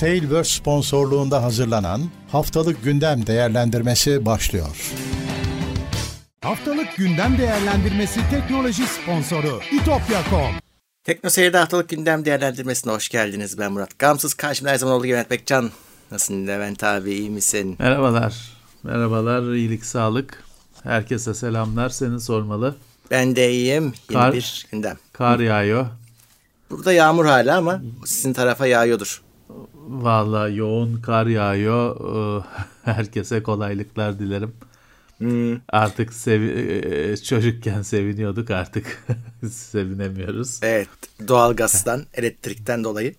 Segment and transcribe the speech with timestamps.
[0.00, 2.00] Tailverse sponsorluğunda hazırlanan
[2.32, 4.92] Haftalık Gündem Değerlendirmesi başlıyor.
[6.40, 10.54] Haftalık Gündem Değerlendirmesi teknoloji sponsoru itopya.com
[11.04, 13.58] Tekno Seyir'de haftalık gündem değerlendirmesine hoş geldiniz.
[13.58, 14.34] Ben Murat Gamsız.
[14.34, 15.70] Karşımda her zaman olduğu gibi Levent Bekcan.
[16.10, 17.76] Nasılsın Levent abi iyi misin?
[17.78, 18.34] Merhabalar.
[18.82, 19.54] Merhabalar.
[19.54, 20.44] iyilik sağlık.
[20.82, 21.88] Herkese selamlar.
[21.88, 22.76] Seni sormalı.
[23.10, 23.84] Ben de iyiyim.
[24.10, 24.96] Yeni Kar- bir gündem.
[25.12, 25.86] Kar yağıyor.
[26.70, 29.22] Burada yağmur hala ama sizin tarafa yağıyordur.
[29.90, 31.96] Vallahi yoğun kar yağıyor.
[32.84, 34.52] Herkese kolaylıklar dilerim.
[35.18, 39.04] Hmm, Artık sevi- e, çocukken seviniyorduk artık
[39.50, 40.60] sevinemiyoruz.
[40.62, 40.88] evet
[41.28, 43.14] doğalgazdan, elektrikten dolayı.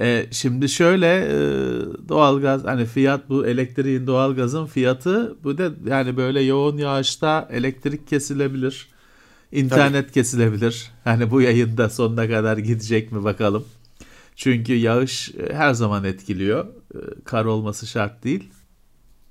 [0.00, 6.40] E, şimdi şöyle e, doğalgaz hani fiyat bu elektriğin doğalgazın fiyatı bu da yani böyle
[6.40, 8.88] yoğun yağışta elektrik kesilebilir.
[9.52, 10.90] internet kesilebilir.
[11.04, 13.64] Hani bu yayında sonuna kadar gidecek mi bakalım.
[14.36, 16.66] Çünkü yağış e, her zaman etkiliyor.
[16.94, 18.50] E, Kar olması şart değil.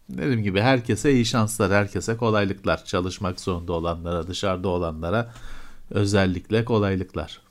[0.10, 2.86] Dediğim gibi herkese iyi şanslar, herkese kolaylıklar.
[2.86, 5.34] Çalışmak zorunda olanlara, dışarıda olanlara
[5.92, 7.42] özellikle kolaylıklar.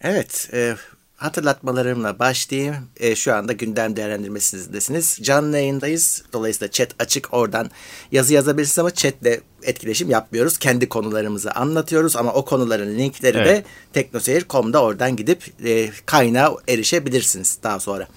[0.00, 0.76] Evet, e,
[1.18, 2.74] hatırlatmalarımla başlayayım.
[2.96, 5.18] E, şu anda gündem değerlendirmesindesiniz.
[5.22, 6.22] Canlı yayındayız.
[6.32, 7.34] Dolayısıyla chat açık.
[7.34, 7.70] Oradan
[8.12, 10.58] yazı yazabilirsiniz ama chatle etkileşim yapmıyoruz.
[10.58, 13.64] Kendi konularımızı anlatıyoruz ama o konuların linkleri de Evet.
[13.92, 18.08] teknoseyir.com'da oradan gidip e, kaynağa erişebilirsiniz daha sonra.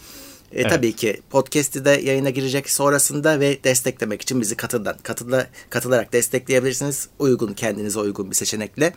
[0.52, 6.14] E, Tabii ki podcast'i de yayına girecek sonrasında ve desteklemek için bizi katıldan katıla, katılarak
[6.14, 7.08] destekleyebilirsiniz.
[7.20, 8.94] Uygun kendinize uygun bir seçenekle.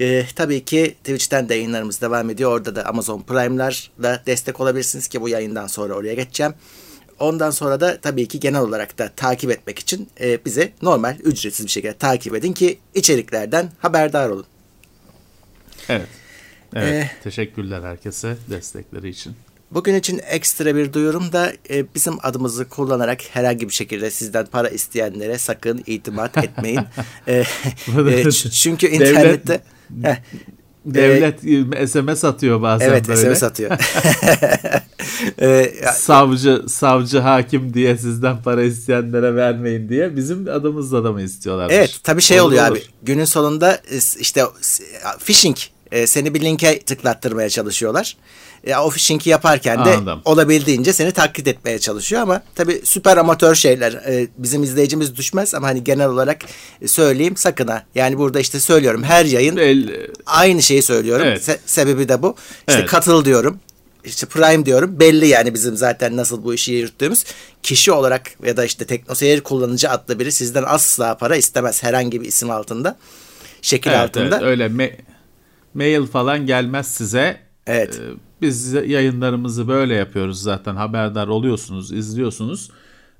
[0.00, 2.52] E, tabii ki Twitch'ten de yayınlarımız devam ediyor.
[2.52, 6.54] Orada da Amazon Prime'larla destek olabilirsiniz ki bu yayından sonra oraya geçeceğim.
[7.18, 11.66] Ondan sonra da tabii ki genel olarak da takip etmek için e, bize normal ücretsiz
[11.66, 14.46] bir şekilde takip edin ki içeriklerden haberdar olun.
[15.88, 16.08] Evet.
[16.74, 16.92] Evet.
[16.92, 19.36] Ee, Teşekkürler herkese destekleri için.
[19.70, 24.68] Bugün için ekstra bir duyurum da e, bizim adımızı kullanarak herhangi bir şekilde sizden para
[24.68, 26.80] isteyenlere sakın itimat etmeyin.
[27.26, 27.44] E,
[27.98, 29.75] e, çünkü Devlet- internette Heh,
[30.84, 31.40] Devlet
[31.90, 33.34] SMS atıyor bazen evet böyle.
[33.34, 33.70] SMS atıyor.
[35.38, 35.48] E,
[35.84, 41.70] ya- Savcı, savcı, hakim diye sizden para isteyenlere vermeyin diye bizim adımızla da mı istiyorlar?
[41.70, 42.72] evet tabii şey oluyor Olur.
[42.76, 43.78] abi günün sonunda
[44.20, 44.42] işte
[45.24, 45.56] phishing
[45.92, 48.16] e, seni bir linke tıklattırmaya çalışıyorlar.
[48.64, 50.20] E, o phishing'i yaparken de Anladım.
[50.24, 55.66] olabildiğince seni taklit etmeye çalışıyor ama tabii süper amatör şeyler e, bizim izleyicimiz düşmez ama
[55.66, 56.38] hani genel olarak
[56.82, 57.82] e, söyleyeyim sakın ha.
[57.94, 61.26] Yani burada işte söylüyorum her yayın Belli- aynı şeyi söylüyorum.
[61.28, 61.48] Evet.
[61.48, 62.36] Se- sebebi de bu.
[62.68, 62.90] İşte Evet.
[62.90, 63.60] katıl diyorum.
[64.04, 65.00] İşte Prime diyorum.
[65.00, 67.24] Belli yani bizim zaten nasıl bu işi yürüttüğümüz.
[67.62, 72.26] Kişi olarak ya da işte TeknoSeyir kullanıcı adlı biri sizden asla para istemez herhangi bir
[72.26, 72.96] isim altında.
[73.62, 74.36] Şekil Evet, altında.
[74.36, 74.92] evet, öyle me-
[75.76, 77.40] mail falan gelmez size.
[77.66, 78.00] Evet.
[78.02, 82.70] Ee, Biz yayınlarımızı böyle yapıyoruz zaten haberdar oluyorsunuz, izliyorsunuz.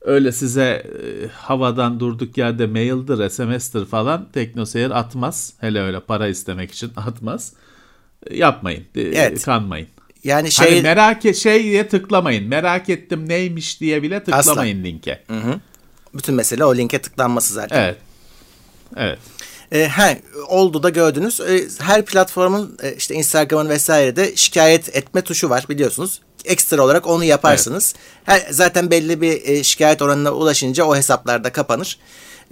[0.01, 5.53] Öyle size e, havadan durduk yerde maildir, SMS'tir falan teknoseyir atmaz.
[5.61, 7.53] Hele öyle para istemek için atmaz.
[8.31, 9.45] Yapmayın, e, Evet.
[9.45, 9.89] kanmayın.
[10.25, 12.49] Yani şey Hani merak et şey diye tıklamayın.
[12.49, 15.23] Merak ettim neymiş diye bile tıklamayın linke.
[16.15, 17.83] bütün mesele o linke tıklanması zaten.
[17.83, 17.97] Evet.
[18.97, 19.19] Evet.
[19.73, 21.41] E, he, oldu da gördünüz.
[21.41, 26.21] E, her platformun e, işte Instagram'ın vesairede şikayet etme tuşu var biliyorsunuz.
[26.45, 27.95] Ekstra olarak onu yaparsınız.
[28.25, 31.99] Her, zaten belli bir e, şikayet oranına ulaşınca o hesaplar da kapanır.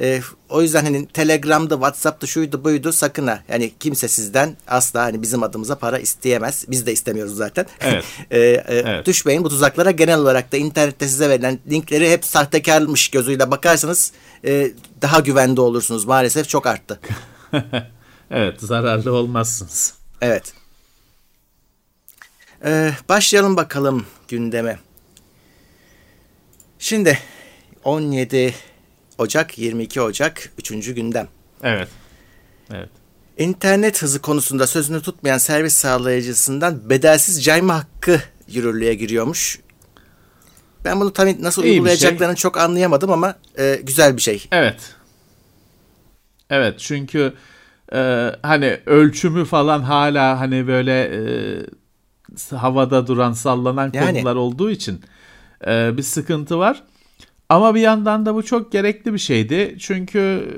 [0.01, 3.43] E, o yüzden hani Telegram'da, WhatsApp'ta şuydu buydu sakın ha.
[3.49, 6.65] Yani kimse sizden asla hani bizim adımıza para isteyemez.
[6.69, 7.67] Biz de istemiyoruz zaten.
[7.81, 8.05] Evet.
[8.31, 9.07] E, e, Evet.
[9.07, 14.13] Düşmeyin bu tuzaklara genel olarak da internette size verilen linkleri hep sahtekarmış gözüyle bakarsanız
[14.45, 14.73] e,
[15.03, 16.05] daha güvende olursunuz.
[16.05, 17.01] Maalesef çok arttı.
[18.31, 19.95] Evet, zararlı olmazsınız.
[20.21, 20.53] Evet.
[22.65, 24.79] Ee, başlayalım bakalım gündeme.
[26.79, 27.19] Şimdi
[27.85, 28.55] 17
[29.19, 30.95] Ocak 22 Ocak 3.
[30.95, 31.29] gündem.
[31.63, 31.89] Evet.
[32.73, 32.89] Evet.
[33.39, 39.61] İnternet hızı konusunda sözünü tutmayan servis sağlayıcısından bedelsiz cayma hakkı yürürlüğe giriyormuş.
[40.85, 44.45] Ben bunu tam nasıl İyi uygulayacaklarını çok anlayamadım ama e, güzel bir şey.
[44.53, 44.95] Evet.
[46.51, 47.33] Evet çünkü
[47.93, 51.21] e, hani ölçümü falan hala hani böyle e,
[52.57, 54.13] havada duran sallanan Yani.
[54.13, 55.01] konular olduğu için
[55.67, 56.83] e, bir sıkıntı var.
[57.49, 59.77] Ama bir yandan da bu çok gerekli bir şeydi.
[59.81, 60.49] Çünkü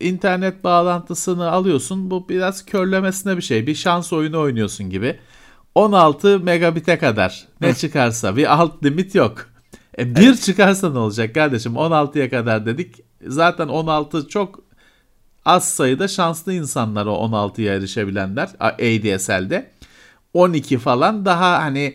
[0.00, 2.10] internet bağlantısını alıyorsun.
[2.10, 3.66] Bu biraz körlemesine bir şey.
[3.66, 5.18] Bir şans oyunu oynuyorsun gibi.
[5.74, 9.46] 16 megabite kadar ne çıkarsa bir alt limit yok.
[9.98, 11.72] E bir çıkarsa ne olacak kardeşim?
[11.72, 12.94] 16'ya kadar dedik.
[13.26, 14.60] Zaten 16 çok
[15.44, 19.70] az sayıda şanslı insanlar o 16'ya erişebilenler ADSL'de.
[20.34, 21.94] 12 falan daha hani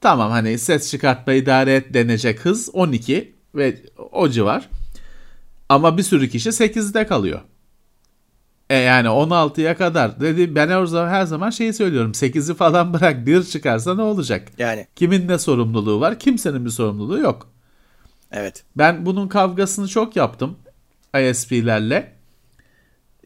[0.00, 3.76] Tamam hani ses çıkartma idare et denecek hız 12 ve
[4.12, 4.68] o civar.
[5.68, 7.40] Ama bir sürü kişi 8'de kalıyor.
[8.70, 13.26] E yani 16'ya kadar dedi ben her zaman, her zaman şeyi söylüyorum 8'i falan bırak
[13.26, 14.48] bir çıkarsa ne olacak?
[14.58, 16.18] Yani Kimin ne sorumluluğu var?
[16.18, 17.48] Kimsenin bir sorumluluğu yok.
[18.32, 18.64] evet.
[18.76, 20.56] Ben bunun kavgasını çok yaptım
[21.20, 22.17] ISP'lerle.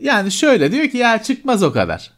[0.02, 2.10] Yani şöyle diyor ki ya çıkmaz o kadar.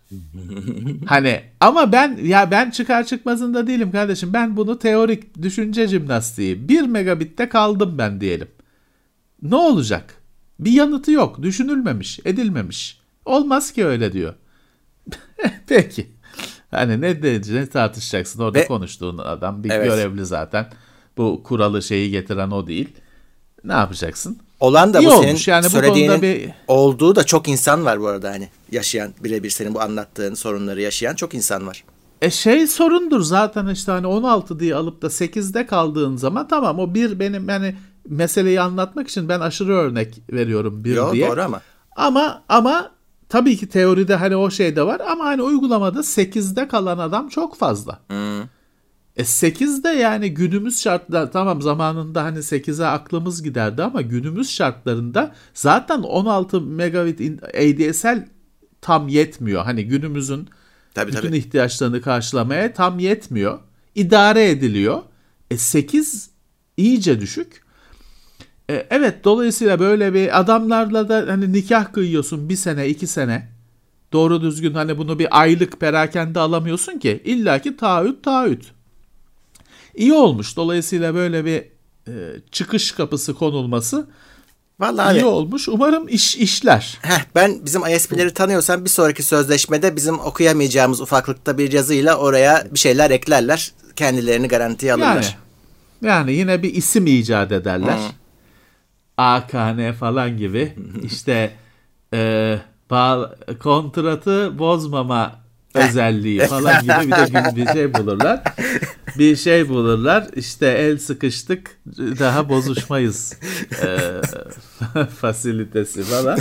[1.06, 4.32] hani ama ben ya ben çıkar çıkmazında değilim kardeşim.
[4.32, 8.48] Ben bunu teorik düşünce jimnastiği 1 megabitte kaldım ben diyelim.
[9.42, 10.14] Ne olacak?
[10.60, 11.42] Bir yanıtı yok.
[11.42, 13.00] Düşünülmemiş, edilmemiş.
[13.24, 14.34] Olmaz ki öyle diyor.
[15.66, 16.06] Peki.
[16.70, 17.20] Hani ne
[17.54, 19.86] ne tartışacaksın orada Ve- konuştuğun adam bir Evet.
[19.86, 20.66] görevli zaten.
[21.16, 22.88] Bu kuralı şeyi getiren o değil.
[23.64, 24.38] Ne yapacaksın?
[24.64, 25.42] Olan da İyi bu olmuş.
[25.42, 29.74] senin Yani söylediğinin bir- olduğu da çok insan var bu arada hani yaşayan birebir senin
[29.74, 31.84] bu anlattığın sorunları yaşayan çok insan var.
[32.22, 36.94] E şey sorundur zaten işte hani 16 diye alıp da 8'de kaldığın zaman tamam o
[36.94, 37.76] bir benim yani
[38.08, 41.28] meseleyi anlatmak için ben aşırı örnek veriyorum bir Yo, diye.
[41.30, 41.60] doğru ama.
[41.96, 42.90] Ama ama
[43.28, 47.56] tabii ki teoride hani o şey de var ama hani uygulamada 8'de kalan adam çok
[47.56, 47.98] fazla.
[49.16, 55.98] E 8'de yani günümüz şartlar tamam zamanında hani 8'e aklımız giderdi ama günümüz şartlarında zaten
[55.98, 58.28] 16 megabit ADSL
[58.80, 59.64] tam yetmiyor.
[59.64, 60.48] Hani günümüzün
[60.94, 61.36] Tabii bütün tabii.
[61.36, 63.58] ihtiyaçlarını karşılamaya tam yetmiyor.
[63.94, 65.02] İdare ediliyor.
[65.50, 66.30] E 8
[66.76, 67.64] iyice düşük.
[68.70, 73.48] E, evet dolayısıyla böyle bir adamlarla da hani nikah kıyıyorsun bir sene iki sene.
[74.12, 77.22] Doğru düzgün hani bunu bir aylık perakende alamıyorsun ki.
[77.24, 78.72] İlla ki taahhüt taahhüt.
[79.94, 80.56] İyi olmuş.
[80.56, 81.58] Dolayısıyla böyle bir
[82.08, 82.12] e,
[82.52, 84.06] çıkış kapısı konulması
[84.80, 85.24] Vallahi iyi abi.
[85.24, 85.68] olmuş.
[85.68, 86.98] Umarım iş işler.
[87.02, 92.78] Heh, ben bizim ISP'leri tanıyorsam bir sonraki sözleşmede bizim okuyamayacağımız ufaklıkta bir yazıyla oraya bir
[92.78, 93.72] şeyler eklerler.
[93.96, 95.38] Kendilerini garantiye Yani alırlar.
[96.02, 97.98] yani yine bir isim icat ederler.
[99.16, 100.74] AKN falan gibi.
[101.02, 101.50] işte
[102.14, 102.58] e,
[102.90, 105.32] bağ- kontratı bozmama
[105.74, 108.42] özelliği falan gibi bir de bir şey bulurlar.
[109.18, 110.28] Bir şey bulurlar.
[110.36, 113.32] İşte el sıkıştık daha bozuşmayız
[113.82, 113.98] e,
[115.20, 116.38] fasilitesi falan.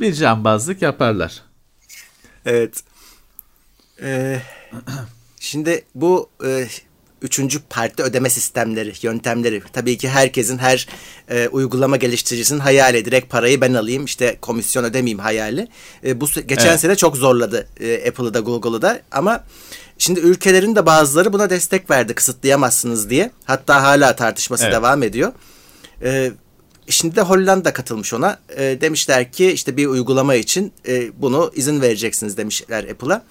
[0.00, 1.42] Bir cambazlık yaparlar.
[2.46, 2.82] Evet.
[4.02, 4.42] Ee,
[5.40, 6.66] şimdi bu e,
[7.22, 10.88] üçüncü parti ödeme sistemleri, yöntemleri tabii ki herkesin her
[11.28, 13.04] e, uygulama geliştiricisinin hayali.
[13.04, 15.68] Direkt parayı ben alayım işte komisyon ödemeyeyim hayali.
[16.04, 16.80] E, bu geçen Evet.
[16.80, 19.44] sene çok zorladı e, Apple'ı da Google'ı da ama
[19.98, 23.30] şimdi ülkelerin de bazıları buna destek verdi kısıtlayamazsınız diye.
[23.44, 24.74] Hatta hala tartışması Evet.
[24.74, 25.32] devam ediyor.
[26.02, 26.32] E,
[26.88, 28.38] Şimdi de Hollanda katılmış ona.
[28.56, 33.22] E, demişler ki işte bir uygulama için e, bunu izin vereceksiniz demişler Apple'a.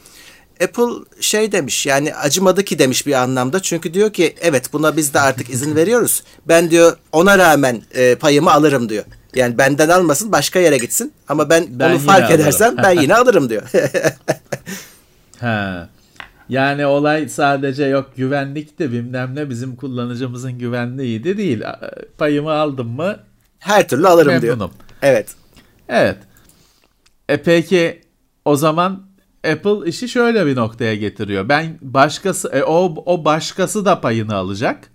[0.63, 3.61] Apple şey demiş yani acımadı ki demiş bir anlamda.
[3.61, 6.23] Çünkü diyor ki evet buna biz de artık izin veriyoruz.
[6.47, 9.03] Ben diyor ona rağmen e, payımı alırım diyor.
[9.35, 11.13] Yani benden almasın başka yere gitsin.
[11.27, 12.41] Ama ben, Ben onu fark alırım.
[12.41, 13.63] edersem ben yine alırım diyor.
[15.39, 15.89] Ha.
[16.51, 21.63] Yani olay sadece yok güvenlikti bilmem ne bizim kullanıcımızın güvenliğiydi değil.
[22.17, 23.19] Payımı aldım mı
[23.59, 24.53] Her türlü alırım diyor.
[24.53, 24.71] memnunum.
[25.01, 25.35] Evet.
[25.89, 26.17] Evet.
[27.29, 28.01] E peki
[28.45, 29.03] o zaman
[29.51, 31.49] Apple işi şöyle bir noktaya getiriyor.
[31.49, 34.91] Ben başkası e, o o başkası da payını alacak.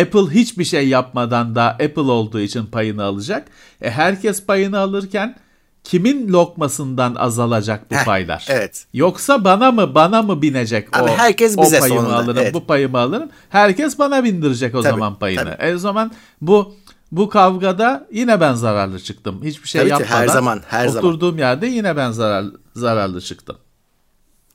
[0.00, 3.48] Apple hiçbir şey yapmadan da Apple olduğu için payını alacak.
[3.82, 5.36] E herkes payını alırken
[5.84, 8.46] kimin lokmasından azalacak bu Heh, paylar?
[8.48, 8.86] evet.
[8.94, 12.54] Yoksa bana mı bana mı binecek Abi o herkes o bize payımı sonunda, alırım, evet.
[12.54, 13.30] bu payımı alırım.
[13.50, 15.44] Herkes bana bindirecek o Tabii, zaman payını.
[15.56, 15.62] tabii.
[15.70, 16.74] E o zaman bu
[17.12, 19.40] bu kavgada yine ben zararlı çıktım.
[19.44, 20.20] Hiçbir şey Tabii ki, yapmadan.
[20.22, 21.08] her zaman, her zaman.
[21.10, 22.44] oturduğum yerde yine ben zarar,
[22.76, 23.56] zararlı çıktım.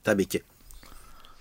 [0.03, 0.41] Tabii ki.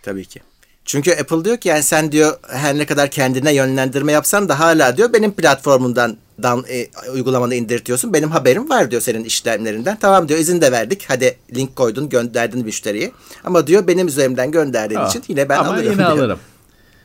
[0.03, 0.41] Tabii ki.
[0.85, 4.97] Çünkü Apple diyor ki yani sen diyor her ne kadar kendine yönlendirme yapsan da hala
[4.97, 8.13] diyor benim platformumdan dan, e, uygulamanı indirtiyorsun.
[8.13, 9.99] Benim haberim var diyor senin işlemlerinden.
[10.01, 11.05] Tamam diyor izin de verdik.
[11.09, 13.13] Hadi link koydun gönderdin müşteriye.
[13.45, 15.85] Ama diyor benim üzerimden gönderdiğin Ah, için yine ben Ama alırım.
[15.85, 16.09] yine diyor.
[16.11, 16.39] alırım.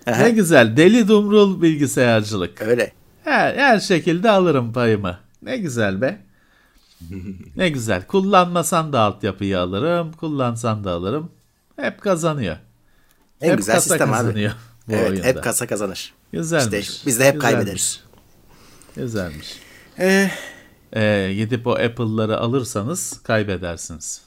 [0.07, 0.23] Aha.
[0.23, 0.77] ne güzel.
[0.77, 2.61] Deli dumrul bilgisayarcılık.
[2.61, 2.91] Öyle.
[3.23, 5.17] Her, her şekilde alırım payımı.
[5.41, 6.19] Ne güzel be.
[7.55, 8.07] ne güzel.
[8.07, 10.11] Kullanmasan da altyapıyı alırım.
[10.11, 11.31] Kullansan da alırım.
[11.75, 12.57] Hep kazanıyor.
[13.41, 14.17] En hep güzel kasa sistem abi.
[14.17, 14.51] kazanıyor
[14.87, 15.27] bu Evet, oyunda.
[15.27, 16.13] hep kasa kazanır.
[16.31, 16.89] Güzelmiş.
[16.89, 17.55] İşte biz de hep Güzelmiş.
[17.55, 18.03] kaybederiz.
[18.95, 19.47] Güzelmiş.
[19.99, 20.31] Ee,
[20.95, 24.21] Ee, gidip o Apple'ları alırsanız kaybedersiniz.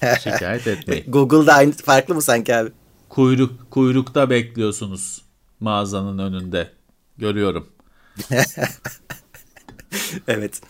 [0.24, 1.04] Şikayet etmeyin.
[1.12, 2.70] Google'da aynı farklı mı sanki abi?
[3.08, 5.22] Kuyruk kuyrukta bekliyorsunuz
[5.60, 6.70] mağazanın önünde.
[7.18, 7.68] Görüyorum.
[10.28, 10.60] Evet.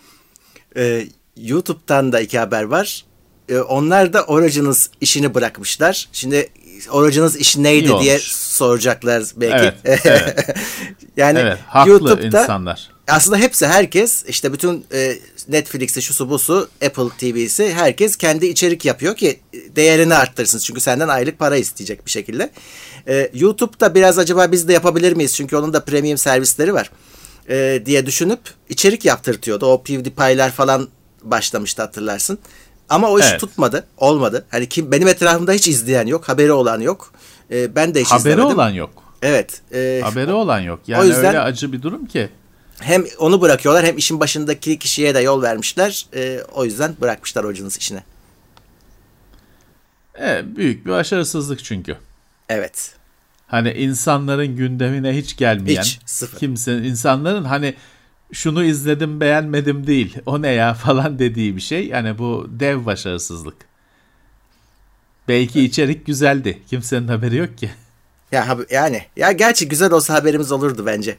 [0.77, 1.07] Ee,
[1.37, 3.05] YouTube'dan da iki haber var.
[3.49, 6.09] Ee, onlar da Originals işini bırakmışlar.
[6.13, 6.49] Şimdi
[6.91, 8.33] orucunuz işi neydi İyi diye olmuş.
[8.33, 9.77] soracaklar belki.
[9.85, 10.57] Evet, evet.
[11.17, 12.91] yani Evet, haklı YouTube'da insanlar.
[13.11, 19.17] Aslında hepsi herkes işte bütün e, Netflix'i şusu busu Apple TV'si herkes kendi içerik yapıyor
[19.17, 19.41] ki
[19.77, 20.59] değerini arttırsın.
[20.59, 22.51] Çünkü senden aylık para isteyecek bir şekilde.
[23.09, 25.35] E, YouTube'da biraz acaba biz de yapabilir miyiz?
[25.37, 26.91] Çünkü onun da premium servisleri var.
[27.49, 29.67] E, diye düşünüp içerik yaptırtıyordu.
[29.67, 30.89] O PewDiePie'ler falan
[31.23, 32.39] başlamıştı hatırlarsın.
[32.89, 33.41] Ama o iş Evet.
[33.41, 33.87] tutmadı.
[33.99, 34.47] Olmadı.
[34.51, 36.29] Hani kim benim etrafımda hiç izleyen yok.
[36.29, 37.13] Haberi olan yok.
[37.51, 38.55] E, ben de hiç Haberi izlemedim.
[38.59, 38.91] olan yok.
[39.23, 39.61] Evet.
[39.75, 40.81] e, Haberi olan yok.
[40.87, 42.29] Yani o yüzden- öyle acı bir durum ki.
[42.81, 46.07] Hem onu bırakıyorlar hem işin başındaki kişiye de yol vermişler.
[46.15, 48.03] Ee, o yüzden bırakmışlar hocanız işine.
[50.15, 51.97] Evet, büyük bir başarısızlık çünkü.
[52.49, 52.95] Evet.
[53.47, 56.39] Hani insanların gündemine hiç gelmeyen, Hiç, sıfır.
[56.39, 57.75] kimsenin insanların hani
[58.33, 61.87] şunu izledim beğenmedim değil, o ne ya falan dediği bir şey.
[61.87, 63.57] Yani bu dev başarısızlık.
[65.29, 66.63] Belki içerik güzeldi.
[66.71, 67.71] Kimsenin haberi yok ki.
[68.33, 71.17] Ya yani ya gerçi güzel olsa haberimiz olurdu bence.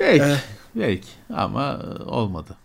[0.00, 0.36] Belki, Eh.
[0.74, 2.56] belki ama e, olmadı.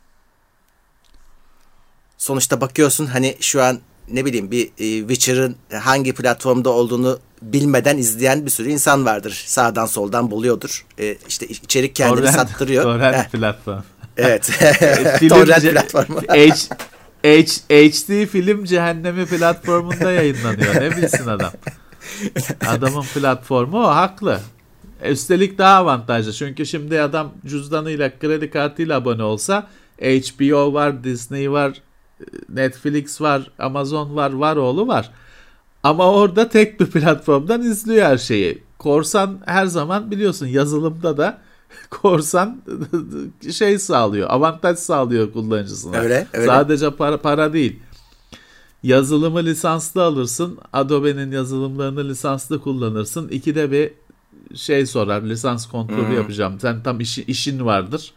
[2.18, 3.80] Sonuçta bakıyorsun hani şu an
[4.12, 9.44] ne bileyim bir e, Witcher'ın hangi platformda olduğunu bilmeden izleyen bir sürü insan vardır.
[9.48, 10.86] Sağdan soldan buluyordur.
[11.00, 12.84] E, işte içerik kendini Torrent- sattırıyor.
[12.84, 13.82] Torrent Heh, platform.
[14.18, 14.44] evet.
[15.20, 16.22] Film Torrent platformu.
[16.30, 16.50] H,
[17.24, 20.76] H, HD film cehennemi platformunda yayınlanıyor.
[20.76, 21.52] Ne bilsin adam.
[22.68, 24.40] Adamın platformu o haklı.
[25.10, 26.34] Üstelik daha avantajlı.
[26.34, 29.68] Çünkü şimdi adam cüzdanıyla kredi kartıyla abone olsa
[30.02, 31.82] HBO var, Disney var,
[32.50, 35.12] Netflix var, Amazon var, var oğlu var.
[35.84, 38.64] Ama orada tek bir platformdan izliyor her şeyi.
[38.78, 41.38] Korsan her zaman biliyorsun yazılımda da
[41.90, 42.62] korsan
[43.52, 45.98] şey sağlıyor, avantaj sağlıyor kullanıcısına.
[45.98, 46.46] Öyle, öyle.
[46.46, 47.80] Sadece para, para değil.
[48.84, 50.60] Yazılımı lisanslı alırsın.
[50.74, 53.30] Adobe'nin yazılımlarını lisanslı kullanırsın.
[53.30, 53.92] İkide bir
[54.56, 55.22] şey sorar.
[55.24, 56.16] Lisans kontrolü Hmm.
[56.16, 56.60] yapacağım.
[56.60, 58.14] Sen tam işi, işin vardır.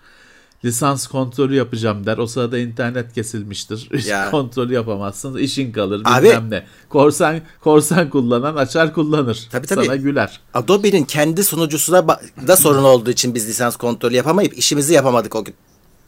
[0.64, 2.19] Lisans kontrolü yapacağım der.
[2.19, 3.88] O sırada internet kesilmiştir.
[4.09, 4.31] Ya.
[4.31, 5.37] kontrolü yapamazsın.
[5.37, 6.03] İşin kalır.
[6.05, 6.67] Abi- Bilmem ne.
[6.88, 9.49] Korsan korsan kullanan açar kullanır.
[9.53, 9.85] Tabii, tabii.
[9.85, 10.41] Sana güler.
[10.55, 15.55] Adobe'nin kendi sunucusu da, sorun olduğu için biz lisans kontrolü yapamayıp işimizi yapamadık o gün.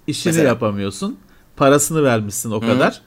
[0.06, 0.48] İşini Mesela.
[0.48, 1.16] yapamıyorsun.
[1.56, 3.00] Parasını vermişsin o kadar.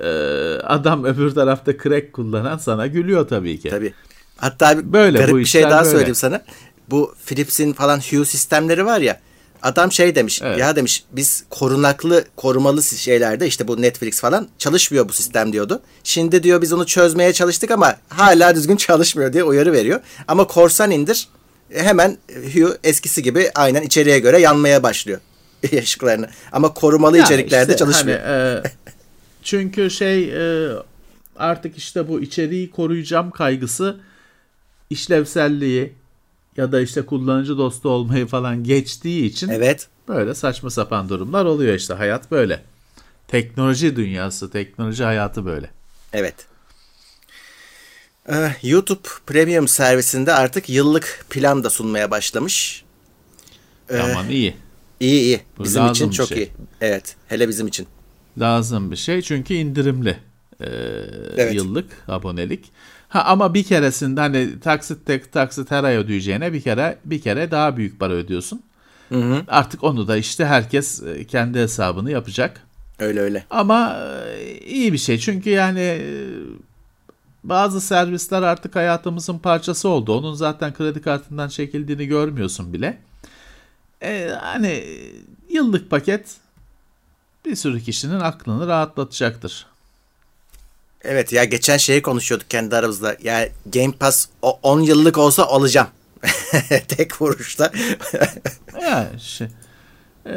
[0.00, 3.68] Ee, adam öbür tarafta crack kullanan sana gülüyor tabii ki.
[3.70, 3.94] Tabii.
[4.36, 5.90] Hatta bir Böyle, garip bir şey daha böyle.
[5.90, 6.42] söyleyeyim sana.
[6.90, 9.20] Bu Philips'in falan Hue sistemleri var ya.
[9.62, 10.40] Adam şey demiş.
[10.44, 10.58] Evet.
[10.58, 15.82] Ya demiş biz korunaklı, korumalı şeylerde işte bu Netflix falan çalışmıyor bu sistem diyordu.
[16.04, 20.00] Şimdi diyor biz onu çözmeye çalıştık ama hala düzgün çalışmıyor diye uyarı veriyor.
[20.28, 21.28] Ama korsan indir
[21.74, 22.16] hemen
[22.54, 25.20] Hue eskisi gibi aynen içeriye göre yanmaya başlıyor
[25.78, 26.28] ışıklarını.
[26.52, 28.20] Ama korumalı Ya içeriklerde işte çalışmıyor.
[28.20, 28.72] hani, e,
[29.42, 30.72] çünkü şey e,
[31.36, 33.96] artık işte bu içeriği koruyacağım kaygısı
[34.90, 35.92] işlevselliği
[36.56, 39.88] ya da işte kullanıcı dostu olmayı falan geçtiği için Evet.
[40.08, 42.62] böyle saçma sapan durumlar oluyor işte hayat böyle.
[43.28, 45.70] Teknoloji dünyası, teknoloji hayatı böyle.
[46.12, 46.34] Evet.
[48.28, 52.84] Ee, YouTube Premium servisinde artık yıllık plan da sunmaya başlamış.
[53.90, 54.56] Ee, Aman iyi.
[55.00, 55.40] İyi iyi.
[55.58, 56.38] Bu Bizim için çok şey.
[56.38, 56.48] iyi.
[56.80, 57.16] Evet.
[57.28, 57.86] Hele bizim için.
[58.38, 60.18] Lazım bir şey çünkü indirimli
[60.60, 60.66] e,
[61.36, 61.54] Evet.
[61.54, 62.70] yıllık abonelik.
[63.08, 67.50] Ha ama bir keresinde hani taksit tek taksit her ay ödeyeceğine bir kere bir kere
[67.50, 68.62] daha büyük para ödüyorsun.
[69.48, 72.62] Artık onu da işte herkes e, kendi hesabını yapacak.
[72.98, 73.44] Öyle öyle.
[73.50, 73.96] Ama
[74.38, 76.00] e, iyi bir şey çünkü yani e,
[77.44, 80.18] bazı servisler artık hayatımızın parçası oldu.
[80.18, 82.98] Onun zaten kredi kartından çekildiğini görmüyorsun bile.
[84.02, 84.84] E, hani
[85.50, 86.36] yıllık paket
[87.44, 89.66] bir sürü kişinin aklını rahatlatacaktır.
[91.02, 93.16] Evet ya geçen şeyi konuşuyorduk kendi aramızda.
[93.22, 95.88] Yani Game Pass o 10 yıllık olsa alacağım.
[96.88, 97.72] Tek vuruşta.
[98.82, 99.46] Ya şey,
[100.26, 100.34] e,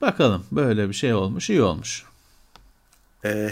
[0.00, 2.02] bakalım böyle bir şey olmuş iyi olmuş.
[3.24, 3.50] Ee,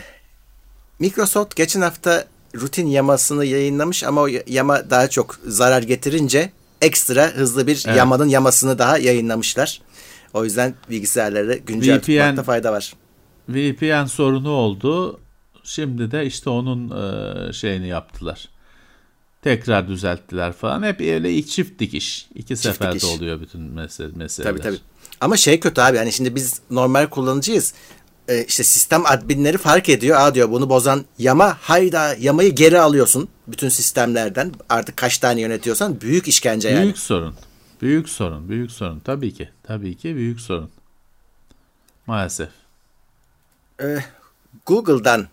[0.99, 2.25] Microsoft geçen hafta
[2.57, 7.97] rutin yamasını yayınlamış ama o yama daha çok zarar getirince ekstra hızlı bir Evet.
[7.97, 9.81] yamanın yamasını daha yayınlamışlar.
[10.35, 12.93] O yüzden bilgisayarları güncel VPN tutmakta fayda var.
[13.49, 15.21] VPN sorunu oldu.
[15.65, 18.49] Şimdi de işte onun e, şeyini yaptılar.
[19.43, 20.83] Tekrar düzelttiler falan.
[20.83, 22.29] Hep öyle ilk çift dikiş.
[22.35, 23.09] İki seferde dikiş.
[23.09, 24.53] oluyor bütün mesele, meseleler.
[24.53, 24.79] Tabii tabii.
[25.21, 27.75] Ama şey kötü abi hani şimdi biz normal kullanıcıyız.
[28.29, 30.21] Ee, işte sistem adminleri fark ediyor.
[30.21, 34.53] Aa diyor bunu bozan yama hayda yamayı geri alıyorsun bütün sistemlerden.
[34.69, 36.83] Artık kaç tane yönetiyorsan büyük işkence yani.
[36.83, 37.35] Büyük sorun.
[37.83, 38.49] Büyük sorun.
[38.49, 39.01] Büyük sorun.
[39.01, 39.49] Tabii ki.
[39.63, 40.71] Tabii ki büyük sorun.
[42.07, 42.49] Maalesef.
[43.83, 43.99] Ee,
[44.67, 45.27] Google'dan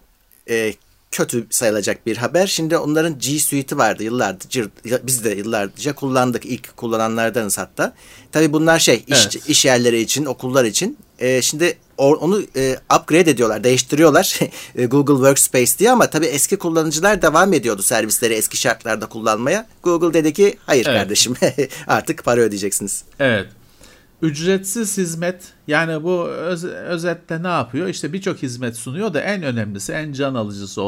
[0.50, 0.74] e,
[1.12, 2.48] kötü sayılacak bir haber.
[2.48, 4.70] Şimdi onların G Suite'i vardı yıllardır.
[5.04, 6.46] Biz de yıllarca kullandık.
[6.46, 7.94] ilk kullananlardanız hatta.
[8.32, 9.50] Tabii bunlar şey iş, evet.
[9.50, 10.98] iş yerleri için, okullar için.
[11.20, 14.40] Ee, şimdi onu e, upgrade ediyorlar, değiştiriyorlar
[14.76, 19.68] e, Google Workspace diye ama tabii eski kullanıcılar devam ediyordu servisleri eski şartlarda kullanmaya.
[19.84, 20.98] Google dedi ki hayır evet.
[20.98, 21.36] kardeşim
[21.88, 23.04] artık para ödeyeceksiniz.
[23.20, 23.48] Evet.
[24.22, 27.88] Ücretsiz hizmet yani bu öz, özetle ne yapıyor?
[27.88, 30.82] İşte birçok hizmet sunuyor da en önemlisi, en can alıcısı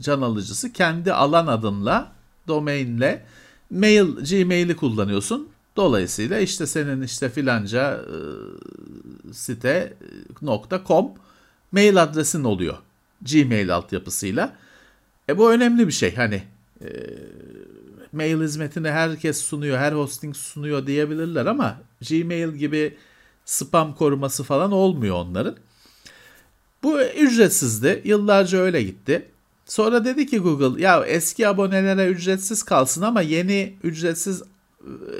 [0.00, 2.12] can alıcısı kendi alan adınla,
[2.48, 3.24] domainle
[3.70, 5.48] mail Gmail'i kullanıyorsun.
[5.76, 9.96] Dolayısıyla işte senin işte filanca e, site
[10.86, 11.10] .com
[11.72, 12.78] mail adresin oluyor.
[13.32, 14.56] Gmail altyapısıyla.
[15.28, 16.14] E bu önemli bir şey.
[16.14, 16.42] Hani
[16.80, 16.88] e,
[18.12, 22.96] mail hizmetini herkes sunuyor, her hosting sunuyor diyebilirler ama Gmail gibi
[23.44, 25.56] spam koruması falan olmuyor onların.
[26.82, 28.02] Bu ücretsizdi.
[28.04, 29.28] Yıllarca öyle gitti.
[29.66, 34.42] Sonra dedi ki Google ya eski abonelere ücretsiz kalsın ama yeni ücretsiz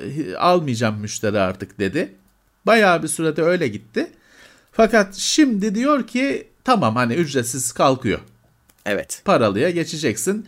[0.07, 2.15] e, almayacağım müşteri artık dedi.
[2.67, 4.13] Bayağı bir sürede öyle gitti.
[4.73, 8.21] Fakat şimdi diyor ki tamam hani ücretsiz kalkıyor.
[8.87, 9.23] Evet.
[9.25, 10.47] Paralıya geçeceksin.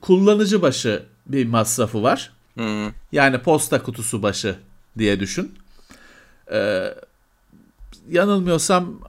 [0.00, 2.32] Kullanıcı başı bir masrafı var.
[2.54, 2.92] Hmm.
[3.12, 4.56] Yani posta kutusu başı
[4.98, 5.54] diye düşün.
[6.52, 6.94] Ee,
[8.10, 9.00] yanılmıyorsam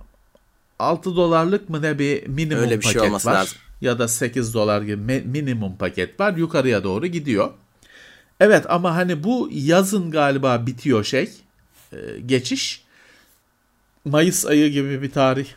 [0.79, 3.39] 6 dolarlık mı ne bir minimum Öyle bir şey paket şey var.
[3.39, 3.57] Lazım.
[3.81, 6.37] Ya da 8 dolar gibi minimum paket var.
[6.37, 7.51] Yukarıya doğru gidiyor.
[8.39, 11.31] Evet ama hani bu yazın galiba bitiyor şey.
[11.93, 12.83] E, geçiş.
[14.05, 15.47] Mayıs ayı gibi bir tarih.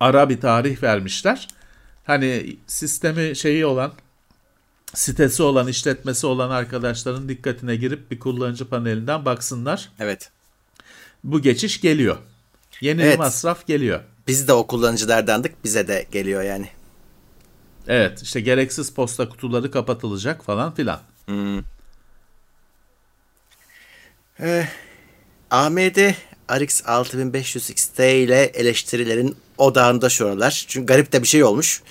[0.00, 1.48] Ara bir tarih vermişler.
[2.04, 3.92] Hani sistemi şeyi olan
[4.94, 9.88] sitesi olan, işletmesi olan arkadaşların dikkatine girip bir kullanıcı panelinden baksınlar.
[9.98, 10.30] Evet.
[11.24, 12.16] Bu geçiş geliyor.
[12.80, 13.18] Yeni evet.
[13.18, 14.00] masraf geliyor.
[14.26, 15.64] Biz de o kullanıcılardandık.
[15.64, 16.68] Bize de geliyor yani.
[17.88, 18.22] Evet.
[18.22, 21.00] işte gereksiz posta kutuları kapatılacak falan filan.
[21.26, 21.58] Hmm.
[24.40, 24.68] Ee,
[25.50, 26.12] AMD
[26.50, 30.64] RX 6500 XT ile eleştirilerin odağında şu aralar.
[30.68, 31.82] Çünkü garip de bir şey olmuş.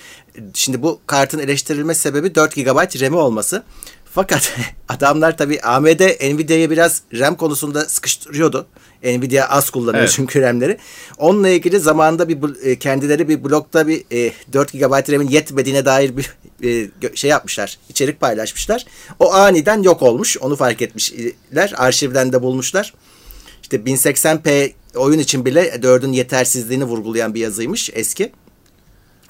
[0.53, 3.63] Şimdi bu kartın eleştirilme sebebi 4 GB RAM'i olması.
[4.13, 4.53] Fakat
[4.89, 8.67] adamlar tabi AMD Nvidia'yı biraz RAM konusunda sıkıştırıyordu.
[9.03, 10.13] Nvidia az kullanıyor evet.
[10.15, 10.77] çünkü RAM'leri.
[11.17, 14.03] Onunla ilgili zamanında bir e, kendileri bir blogda bir
[14.53, 17.77] 4 GB RAM'in yetmediğine dair bir e, şey yapmışlar.
[17.89, 18.85] içerik paylaşmışlar.
[19.19, 20.37] O aniden yok olmuş.
[20.37, 21.73] Onu fark etmişler.
[21.77, 22.93] Arşivden de bulmuşlar.
[23.61, 28.31] İşte 1080p oyun için bile 4'ün yetersizliğini vurgulayan bir yazıymış eski.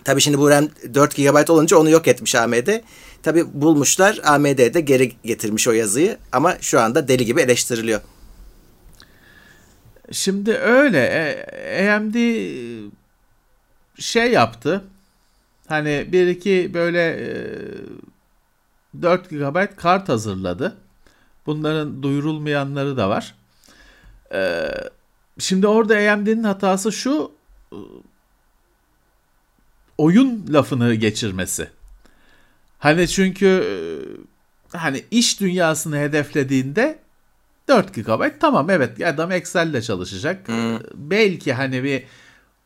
[0.04, 2.68] Tabii şimdi bu RAM 4 GB olunca onu yok etmiş AMD.
[3.24, 8.02] Tabii bulmuşlar AMD de geri getirmiş o yazıyı ama şu anda deli gibi eleştiriliyor.
[10.12, 11.00] Şimdi öyle
[11.54, 12.16] e, AMD
[14.02, 14.84] şey yaptı.
[15.68, 17.32] Hani bir iki böyle
[19.02, 20.78] 4 GB kart hazırladı.
[21.46, 23.36] Bunların duyurulmayanları da var.
[24.34, 24.70] E,
[25.40, 27.32] şimdi orada AMD'nin hatası şu
[29.98, 31.68] oyun lafını geçirmesi.
[32.80, 37.00] Hani çünkü e, hani iş dünyasını hedeflediğinde
[37.68, 40.48] 4 GB tamam evet adam Excel ile çalışacak.
[40.48, 40.80] Hmm.
[40.96, 42.04] Belki hani bir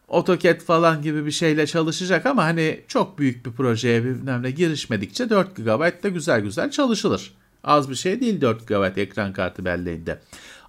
[0.10, 5.56] AutoCAD falan gibi bir şeyle çalışacak ama hani çok büyük bir projeye bilmem girişmedikçe 4
[5.56, 7.34] GB da güzel güzel çalışılır.
[7.64, 10.20] Az bir şey değil 4 GB ekran kartı belleğinde.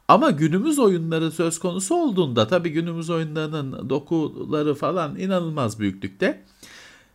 [0.08, 6.42] Ama günümüz oyunları söz konusu olduğunda tabii günümüz oyunlarının dokuları falan inanılmaz büyüklükte.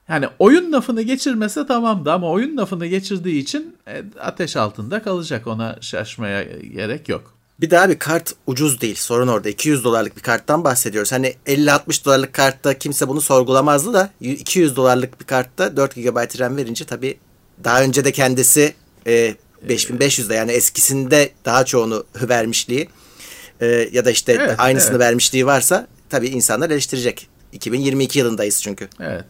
[0.10, 5.78] Yani oyun lafını geçirmese tamamdı ama oyun lafını geçirdiği için e, ateş altında kalacak ona
[5.82, 7.34] şaşmaya gerek yok.
[7.62, 8.96] Bir daha bir kart ucuz değil.
[8.96, 9.50] Sorun orada.
[9.50, 11.12] 200 dolarlık bir karttan bahsediyoruz.
[11.12, 16.58] Hani 50-60 dolarlık kartta kimse bunu sorgulamazdı da 200 dolarlık bir kartta 4 GB RAM
[16.58, 17.18] verince tabii
[17.64, 18.74] daha önce de kendisi
[19.08, 19.36] e,
[19.68, 22.90] 5500'de yani eskisinde daha çoğunu vermişliği
[23.62, 25.02] e, ya da işte evet, aynısını evet.
[25.02, 27.28] vermişliği varsa tabii insanlar eleştirecek.
[27.52, 28.88] 2022 yılındayız çünkü.
[29.00, 29.26] Evet.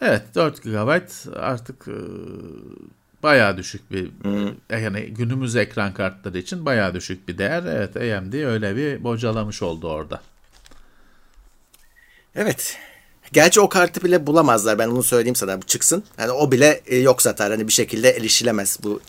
[0.00, 1.00] Evet 4 GB
[1.36, 1.96] artık e,
[3.22, 4.54] bayağı düşük bir hmm.
[4.70, 7.62] yani günümüz ekran kartları için bayağı düşük bir değer.
[7.62, 10.20] Evet AMD öyle bir bocalamış oldu orada.
[12.34, 12.78] Evet.
[13.32, 14.78] Gerçi o kartı bile bulamazlar.
[14.78, 16.04] Ben onu söyleyeyim sana bu çıksın.
[16.18, 17.50] Yani o bile e, yok zaten.
[17.50, 19.00] Hani bir şekilde erişilemez bu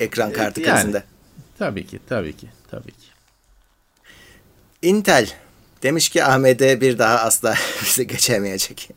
[0.00, 1.02] ekran kartı yani, krizinde.
[1.58, 3.06] Tabii ki, tabii ki, tabii ki.
[4.82, 5.30] Intel
[5.82, 8.90] demiş ki AMD bir daha asla bizi geçemeyecek.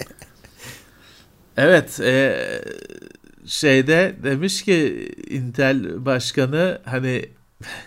[1.58, 2.62] Evet, e,
[3.46, 7.30] şeyde demiş ki Intel başkanı hani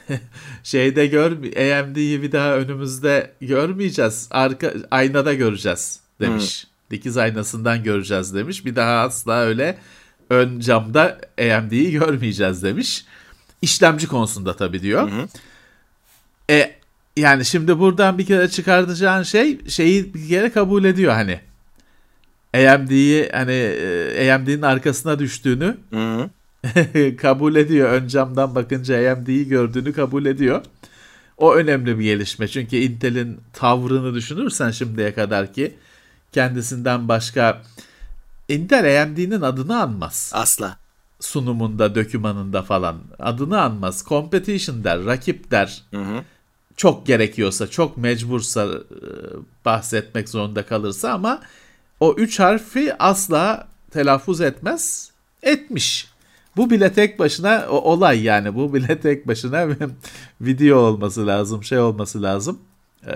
[0.62, 4.28] şeyde gör AMD'yi bir daha önümüzde görmeyeceğiz.
[4.30, 6.66] Arka aynada göreceğiz demiş.
[6.90, 8.64] Dikiz aynasından göreceğiz demiş.
[8.64, 9.78] Bir daha asla öyle
[10.30, 13.04] ön camda AMD'yi görmeyeceğiz demiş.
[13.62, 15.10] İşlemci konusunda tabii diyor.
[15.10, 15.28] Hı hı.
[16.50, 16.76] E
[17.16, 21.40] yani şimdi buradan bir kere çıkartacağın şey şeyi bir kere kabul ediyor hani.
[22.54, 26.30] AMD'yi hani e, AMD'nin arkasına düştüğünü hı hı.
[27.16, 27.92] kabul ediyor.
[27.92, 30.62] Ön camdan bakınca AMD'yi gördüğünü kabul ediyor.
[31.36, 32.48] O önemli bir gelişme.
[32.48, 35.74] Çünkü Intel'in tavrını düşünürsen şimdiye kadar ki
[36.32, 37.62] kendisinden başka
[38.48, 40.30] Intel AMD'nin adını anmaz.
[40.34, 40.76] Asla.
[41.20, 44.04] Sunumunda, dokümanında falan adını anmaz.
[44.08, 45.82] Competition der, rakip der.
[45.90, 46.24] Hı hı.
[46.76, 49.08] Çok gerekiyorsa, çok mecbursa e,
[49.64, 51.40] bahsetmek zorunda kalırsa ama
[52.00, 55.10] o üç harfi asla telaffuz etmez.
[55.42, 56.08] Etmiş.
[56.56, 58.54] Bu bile tek başına o olay yani.
[58.54, 59.68] Bu bile tek başına
[60.40, 62.58] video olması lazım, şey olması lazım.
[63.06, 63.12] Ee,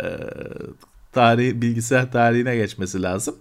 [1.12, 3.36] tarih bilgisayar tarihine geçmesi lazım.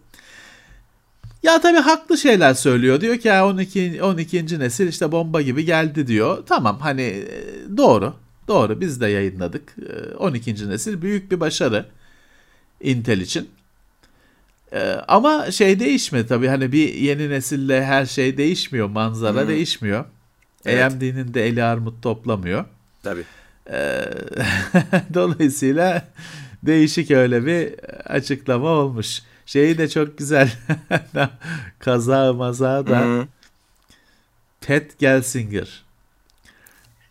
[1.43, 3.01] Ya tabii haklı şeyler söylüyor.
[3.01, 4.59] Diyor ki 12 12.
[4.59, 6.43] nesil işte bomba gibi geldi diyor.
[6.45, 7.27] Tamam hani e,
[7.77, 8.13] doğru.
[8.47, 9.75] Doğru biz de yayınladık.
[10.17, 10.51] 12.
[10.51, 11.85] E, nesil büyük bir başarı
[12.81, 13.49] Intel için.
[14.73, 18.87] E, ama şey değişmiyor tabii hani bir yeni nesille her şey değişmiyor.
[18.87, 19.47] Manzara hmm.
[19.49, 20.05] değişmiyor.
[20.65, 20.83] Evet.
[20.83, 22.65] AMD'nin de eli armut toplamıyor.
[23.03, 23.23] Tabii.
[25.13, 26.07] Dolayısıyla
[26.63, 29.21] değişik öyle bir açıklama olmuş.
[29.45, 30.51] Şeyi de çok güzel.
[31.79, 33.27] Kaza maza da.
[34.67, 35.83] Pat Gelsinger.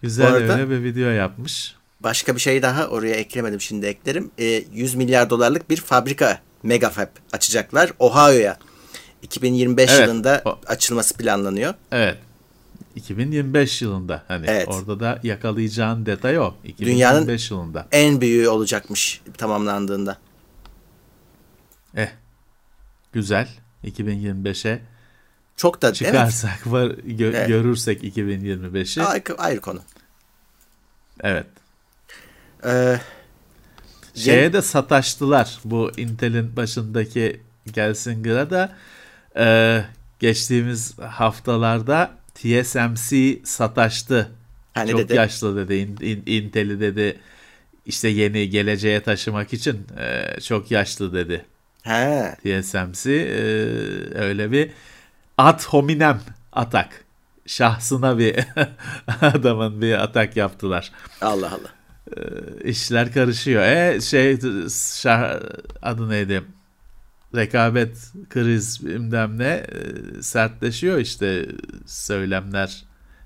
[0.03, 1.75] Güzel arada, öyle bir video yapmış.
[2.01, 4.31] Başka bir şey daha oraya eklemedim şimdi eklerim.
[4.39, 8.59] E, 100 milyar dolarlık bir fabrika Megafab açacaklar Ohio'ya.
[9.23, 11.75] 2025 evet, yılında o, açılması planlanıyor.
[11.93, 12.19] Evet.
[12.99, 14.69] 2025 yılında hani evet.
[14.69, 16.55] orada da yakalayacağın detay o.
[16.65, 17.89] 2025 Dünyanın yılında.
[17.93, 20.19] en büyüğü olacakmış tamamlandığında.
[21.97, 22.09] Eh.
[23.13, 23.49] Güzel.
[23.85, 24.81] 2025'e
[25.57, 26.73] çok da çıkarsak evet.
[26.73, 27.49] var gö- evet.
[27.49, 29.03] görürsek 2025'i.
[29.03, 29.81] Ayrı, ayrı konu.
[31.21, 31.47] Evet.
[32.65, 33.01] Ee,
[34.15, 34.53] Şeye yeni...
[34.53, 35.59] de sataştılar.
[35.65, 38.77] Bu Intel'in başındaki Gelsinger'a da
[39.37, 39.85] e,
[40.19, 44.31] geçtiğimiz haftalarda TSMC sataştı.
[44.75, 45.15] Ha, Çok dedi?
[45.15, 45.75] yaşlı dedi.
[45.75, 47.17] In, Intel'i dedi
[47.87, 51.45] işte yeni geleceğe taşımak için e, çok yaşlı dedi.
[51.83, 52.35] He.
[52.43, 53.41] TSMC e,
[54.19, 54.71] öyle bir
[55.39, 56.21] ad hominem
[56.53, 57.05] atak.
[57.47, 58.37] Şahsına bir
[59.21, 60.93] adamın bir atak yaptılar.
[61.21, 61.71] Allah Allah.
[62.17, 62.21] E,
[62.71, 63.63] işler karışıyor.
[63.63, 64.39] E şey
[65.01, 65.41] şah,
[65.83, 66.43] adı neydi?
[67.35, 71.47] Rekabet, kriz bilmem ne e, sertleşiyor işte
[71.87, 72.85] söylemler,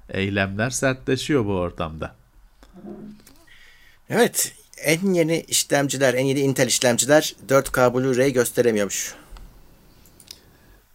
[0.09, 2.15] eylemler sertleşiyor bu ortamda.
[4.11, 9.15] Evet, en yeni işlemciler, en yeni Intel işlemciler 4K Blu-ray gösteremiyormuş.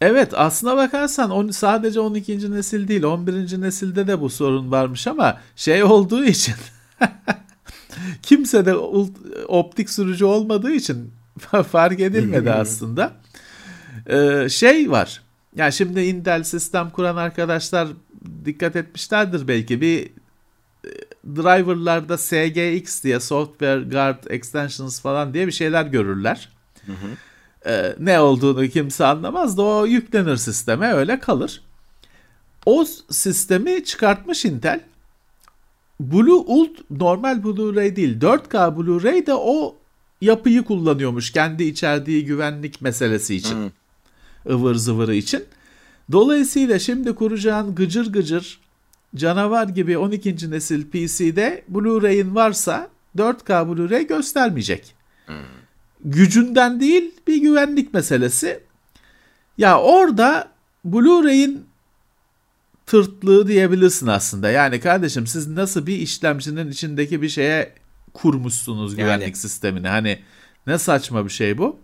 [0.01, 2.51] Evet aslına bakarsan on, sadece 12.
[2.51, 3.61] nesil değil 11.
[3.61, 6.55] nesilde de bu sorun varmış ama şey olduğu için
[8.21, 8.75] kimse de
[9.47, 11.16] optik sürücü olmadığı için
[11.71, 13.13] fark edilmedi aslında.
[14.09, 15.21] Ee, şey var
[15.57, 17.87] yani şimdi Intel sistem kuran arkadaşlar
[18.45, 20.09] dikkat etmişlerdir belki bir
[21.25, 26.49] driverlarda SGX diye Software Guard Extensions falan diye bir şeyler görürler.
[26.85, 27.07] Hı hı.
[27.69, 31.61] Ee, ne olduğunu kimse anlamaz da o yüklenir sisteme öyle kalır.
[32.65, 34.79] O sistemi çıkartmış Intel.
[35.99, 39.75] Blue Ult normal Blu-ray değil 4K Blu-ray de o
[40.21, 43.55] yapıyı kullanıyormuş kendi içerdiği güvenlik meselesi için.
[43.55, 43.71] Hı.
[44.53, 45.43] ıvır zıvırı için.
[46.11, 48.59] Dolayısıyla şimdi kuracağın gıcır gıcır
[49.15, 50.51] canavar gibi 12.
[50.51, 54.95] nesil PC'de Blu-ray'in varsa 4K Blu-ray göstermeyecek.
[55.25, 55.35] Hmm.
[56.05, 58.59] Gücünden değil bir güvenlik meselesi.
[59.57, 60.51] Ya orada
[60.85, 61.65] Blu-ray'in
[62.85, 64.49] tırtlığı diyebilirsin aslında.
[64.49, 67.73] Yani kardeşim siz nasıl bir işlemcinin içindeki bir şeye
[68.17, 69.35] kurmuşsunuz güvenlik yani.
[69.35, 69.87] sistemini.
[69.87, 70.19] Hani
[70.67, 71.79] ne saçma bir şey bu.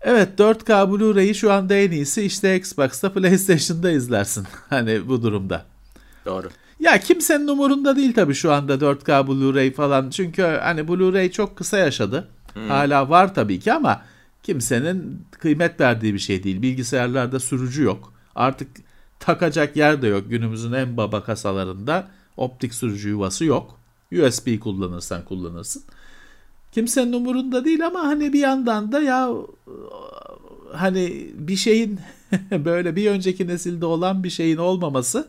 [0.00, 4.46] Evet 4K Blu-ray'i şu anda en iyisi işte Xbox'ta PlayStation'da izlersin.
[4.70, 5.64] Hani bu durumda.
[6.26, 6.48] Doğru.
[6.80, 10.10] Ya kimsenin umurunda değil tabii şu anda 4K Blu-ray falan.
[10.10, 12.28] Çünkü hani Blu-ray çok kısa yaşadı.
[12.52, 12.68] Hmm.
[12.68, 14.02] Hala var tabii ki ama
[14.42, 16.62] kimsenin kıymet verdiği bir şey değil.
[16.62, 18.12] Bilgisayarlarda sürücü yok.
[18.34, 18.68] Artık
[19.20, 20.30] takacak yer de yok.
[20.30, 23.83] Günümüzün en baba kasalarında optik sürücü yuvası yok.
[24.22, 25.82] USB kullanırsan kullanırsın.
[26.72, 29.30] Kimsenin umurunda değil ama hani bir yandan da ya
[30.72, 32.00] hani bir şeyin
[32.50, 35.28] böyle bir önceki nesilde olan bir şeyin olmaması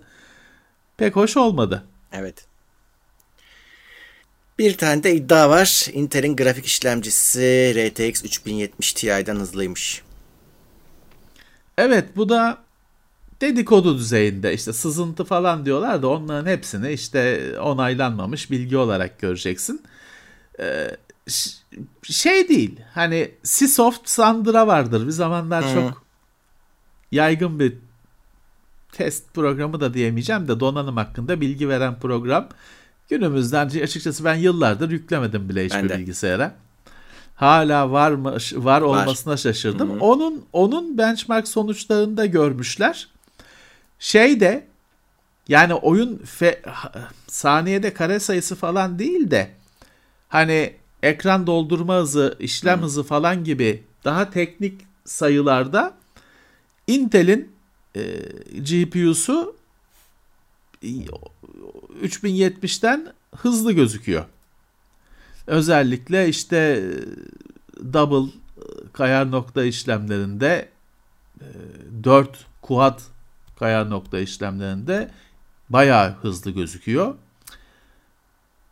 [0.98, 1.84] pek hoş olmadı.
[2.12, 2.46] Evet.
[4.60, 5.88] Bir tane de iddia var.
[5.94, 10.02] Intel'in grafik işlemcisi RTX 3070 Ti'den hızlıymış.
[11.78, 12.65] Evet bu da
[13.42, 19.82] dedikodu düzeyinde işte sızıntı falan diyorlar da onların hepsini işte onaylanmamış bilgi olarak göreceksin.
[20.60, 20.98] Ee,
[22.04, 25.74] şey değil hani Sisoft Sandra vardır bir zamanlar Hı.
[25.74, 26.04] çok
[27.12, 27.74] yaygın bir
[28.92, 32.50] test programı da diyemeyeceğim de donanım hakkında bilgi veren program.
[33.10, 36.56] Günümüzden açıkçası ben yıllardır yüklemedim bile hiçbir bilgisayara.
[37.36, 39.38] Hala var mı var olmasına var.
[39.38, 39.90] şaşırdım.
[39.90, 40.00] Hı-hı.
[40.00, 43.08] Onun onun benchmark sonuçlarında görmüşler.
[44.00, 44.68] Şey de
[45.48, 46.62] yani oyun fe,
[47.28, 49.52] saniyede kare sayısı falan değil de
[50.30, 52.84] hani ekran doldurma hızı, işlem Hı.
[52.84, 55.98] hızı falan gibi daha teknik sayılarda
[56.88, 57.52] Intel'in
[57.96, 58.02] e,
[58.60, 59.56] GPU'su
[62.04, 64.26] 3070'ten hızlı gözüküyor.
[65.48, 66.84] Özellikle işte e,
[67.94, 70.70] double e, kayar nokta işlemlerinde
[72.04, 72.38] 4 e,
[73.60, 75.10] kayar nokta işlemlerinde
[75.70, 77.16] bayağı hızlı gözüküyor.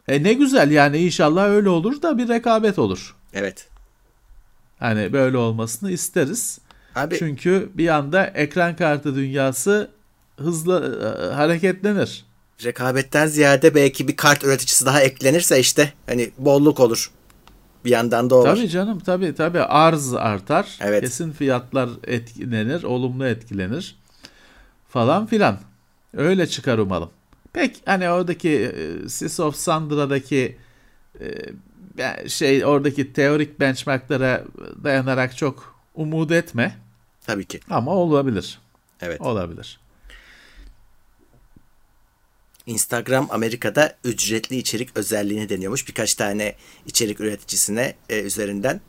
[0.08, 3.15] E ne güzel yani inşallah öyle olur da bir rekabet olur.
[3.34, 3.67] Evet.
[4.80, 6.60] Hani böyle olmasını isteriz.
[6.96, 9.89] Abi, Çünkü bir anda ekran kartı dünyası
[10.38, 12.26] hızlı e, hareketlenir.
[12.63, 17.12] Rekabetten ziyade belki bir kart üreticisi daha eklenirse işte hani bolluk olur.
[17.86, 18.46] Bir yandan da olur.
[18.46, 20.78] Tabii canım tabii tabii arz artar.
[20.82, 21.02] Evet.
[21.02, 23.96] Kesin fiyatlar etkilenir, olumlu etkilenir
[24.93, 25.60] falan filan.
[26.13, 27.10] Öyle çıkar umalım.
[27.53, 30.58] Pek hani oradaki e, Sis of Sandra'daki
[31.97, 34.43] e, şey oradaki teorik benchmarklara
[34.84, 36.77] dayanarak çok umut etme.
[37.25, 37.60] Tabii ki.
[37.69, 38.60] Ama olabilir.
[39.01, 39.21] Evet.
[39.21, 39.79] Olabilir.
[42.65, 45.88] Instagram Amerika'da ücretli içerik özelliğini deniyormuş.
[45.88, 48.82] Birkaç tane içerik üreticisine e, üzerinden.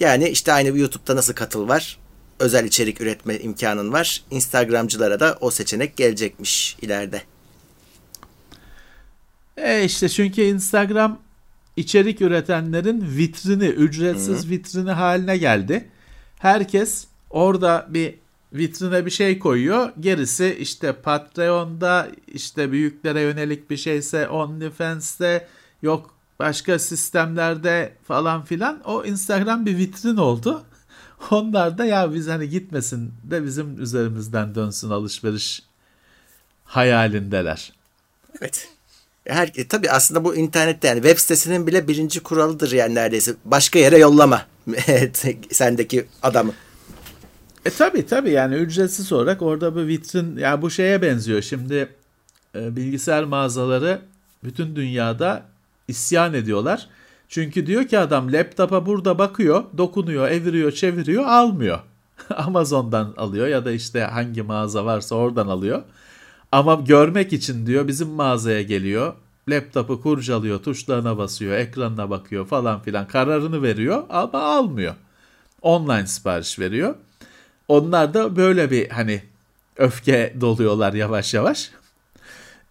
[0.00, 1.98] Yani işte aynı YouTube'da nasıl katıl var.
[2.38, 4.22] Özel içerik üretme imkanın var.
[4.30, 7.22] Instagramcılara da o seçenek gelecekmiş ileride.
[9.56, 11.18] E işte çünkü Instagram
[11.76, 14.50] içerik üretenlerin vitrini, ücretsiz Hı-hı.
[14.50, 15.88] vitrini haline geldi.
[16.38, 18.14] Herkes orada bir
[18.52, 19.92] vitrine bir şey koyuyor.
[20.00, 25.48] Gerisi işte Patreon'da işte büyüklere yönelik bir şeyse OnlyFans'te
[25.82, 30.64] yok başka sistemlerde falan filan o Instagram bir vitrin oldu.
[31.30, 35.62] Onlar da ya biz hani gitmesin de bizim üzerimizden dönsün alışveriş
[36.64, 37.72] hayalindeler.
[38.40, 38.68] Evet.
[39.26, 43.34] Her, e, tabii aslında bu internette yani web sitesinin bile birinci kuralıdır yani neredeyse.
[43.44, 44.46] Başka yere yollama
[45.50, 46.52] sendeki adamı.
[47.64, 51.42] E tabi tabi yani ücretsiz olarak orada bir vitrin ya yani bu şeye benziyor.
[51.42, 51.88] Şimdi
[52.54, 54.00] e, bilgisayar mağazaları
[54.44, 55.42] bütün dünyada
[55.88, 56.88] isyan ediyorlar.
[57.28, 61.78] Çünkü diyor ki adam laptopa burada bakıyor, dokunuyor, eviriyor, çeviriyor, almıyor.
[62.36, 65.82] Amazon'dan alıyor ya da işte hangi mağaza varsa oradan alıyor.
[66.52, 69.12] Ama görmek için diyor bizim mağazaya geliyor.
[69.48, 73.06] Laptopu kurcalıyor, tuşlarına basıyor, ekranına bakıyor falan filan.
[73.06, 74.94] Kararını veriyor ama almıyor.
[75.62, 76.94] Online sipariş veriyor.
[77.68, 79.22] Onlar da böyle bir hani
[79.76, 81.70] öfke doluyorlar yavaş yavaş.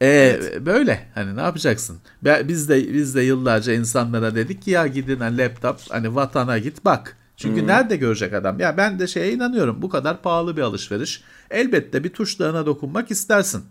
[0.02, 0.66] Ee, evet.
[0.66, 1.98] Böyle hani ne yapacaksın?
[2.24, 6.86] Biz de biz de yıllarca insanlara dedik ki ya gidin hani laptop hani vatana git
[6.86, 7.18] bak.
[7.38, 7.68] Çünkü hmm.
[7.68, 8.60] nerede görecek adam?
[8.60, 9.82] Ya ben de şeye inanıyorum.
[9.82, 11.24] Bu kadar pahalı bir alışveriş.
[11.52, 13.64] Elbette bir tuşlarına dokunmak istersin.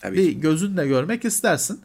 [0.00, 1.80] Tabii bir gözünle görmek istersin.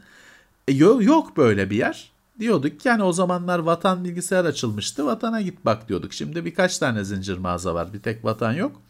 [0.67, 2.11] E, yok, yok böyle bir yer.
[2.39, 5.05] Diyorduk ki yani o zamanlar vatan bilgisayar açılmıştı.
[5.05, 6.13] Vatana git bak diyorduk.
[6.13, 7.93] Şimdi birkaç tane zincir mağaza var.
[7.93, 8.81] Bir tek vatan yok.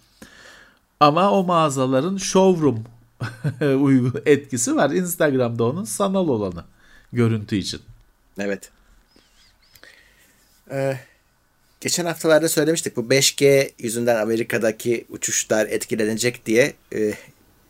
[1.00, 2.84] Ama o mağazaların showroom
[3.62, 4.90] uygu etkisi var.
[4.90, 6.64] Instagram'da onun sanal olanı
[7.14, 7.82] görüntü için.
[8.40, 8.72] Evet.
[10.72, 10.98] Ee,
[11.82, 17.14] geçen haftalarda söylemiştik bu 5G yüzünden Amerika'daki uçuşlar etkilenecek diye e,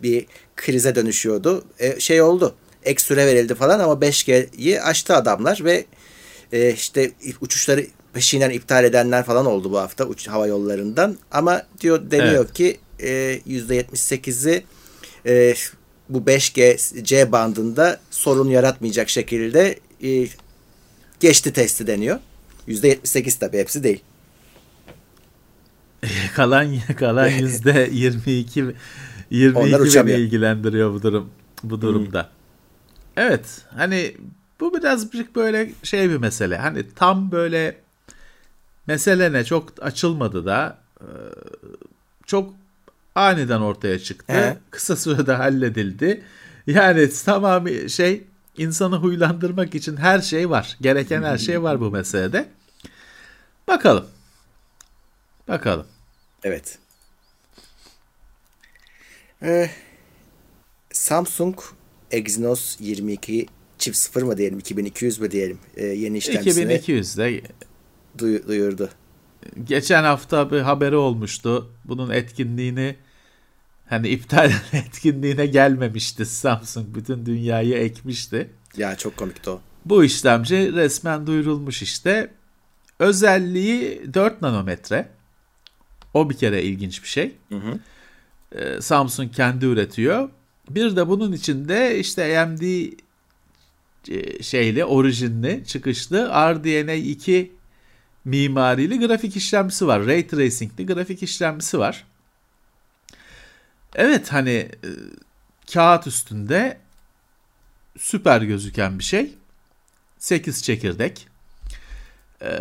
[0.01, 1.65] bir krize dönüşüyordu.
[1.79, 2.55] E, şey oldu.
[2.83, 5.85] Ek süre verildi falan ama 5G'yi açtı adamlar ve
[6.53, 7.11] e, işte
[7.41, 11.17] uçuşları peşinden iptal edenler falan oldu bu hafta uç hava yollarından.
[11.31, 12.53] Ama diyor deniyor evet.
[12.53, 14.63] ki e, %78'i
[15.25, 15.53] e,
[16.09, 20.27] bu 5G C bandında sorun yaratmayacak şekilde e,
[21.19, 22.19] geçti testi deniyor.
[22.67, 24.03] %78 tabii hepsi değil.
[26.36, 28.75] kalan kalan yüzde 22
[29.29, 31.29] 22 beni ilgilendiriyor bu durum
[31.63, 32.21] bu durumda.
[32.21, 32.29] Hmm.
[33.23, 34.15] Evet hani
[34.59, 36.57] bu biraz bir böyle şey bir mesele.
[36.57, 37.77] Hani tam böyle
[38.88, 41.07] mesele ne çok açılmadı da e,
[42.25, 42.53] çok
[43.15, 44.34] aniden ortaya çıktı.
[44.34, 44.58] He.
[44.71, 46.23] Kısa sürede halledildi.
[46.67, 48.23] Yani tamamı şey
[48.58, 50.78] insanı huylandırmak için her şey var.
[50.82, 52.49] Gereken her şey var bu meselede.
[53.67, 54.06] Bakalım.
[55.47, 55.86] Bakalım.
[56.43, 56.78] Evet.
[59.41, 59.69] Ee,
[60.91, 61.60] Samsung
[62.12, 63.45] Exynos 22
[63.78, 67.41] çift sıfır mı diyelim 2200 mü diyelim e, yeni işlemcisini 2200'de
[68.17, 68.89] duy- duyurdu.
[69.63, 71.71] geçen hafta bir haberi olmuştu.
[71.86, 72.95] Bunun etkinliğini
[73.85, 76.95] hani iptal etkinliğine gelmemişti Samsung.
[76.95, 78.49] Bütün dünyayı ekmişti.
[78.77, 79.61] Ya çok komikti o.
[79.85, 82.31] Bu işlemci resmen duyurulmuş işte.
[82.99, 85.09] Özelliği 4 nanometre.
[86.13, 87.35] O bir kere ilginç bir şey.
[87.49, 87.79] Hı hı.
[88.55, 90.29] Ee, Samsung kendi üretiyor.
[90.69, 92.61] Bir de bunun içinde işte AMD
[94.09, 97.51] e, şeyli, orijinli, çıkışlı RDNA 2
[98.25, 100.05] mimarili grafik işlemcisi var.
[100.05, 102.05] Ray Tracing'li grafik işlemcisi var.
[103.95, 104.89] Evet hani e,
[105.73, 106.77] kağıt üstünde
[107.97, 109.34] süper gözüken bir şey.
[110.19, 111.27] 8 çekirdek.
[112.41, 112.60] Ee,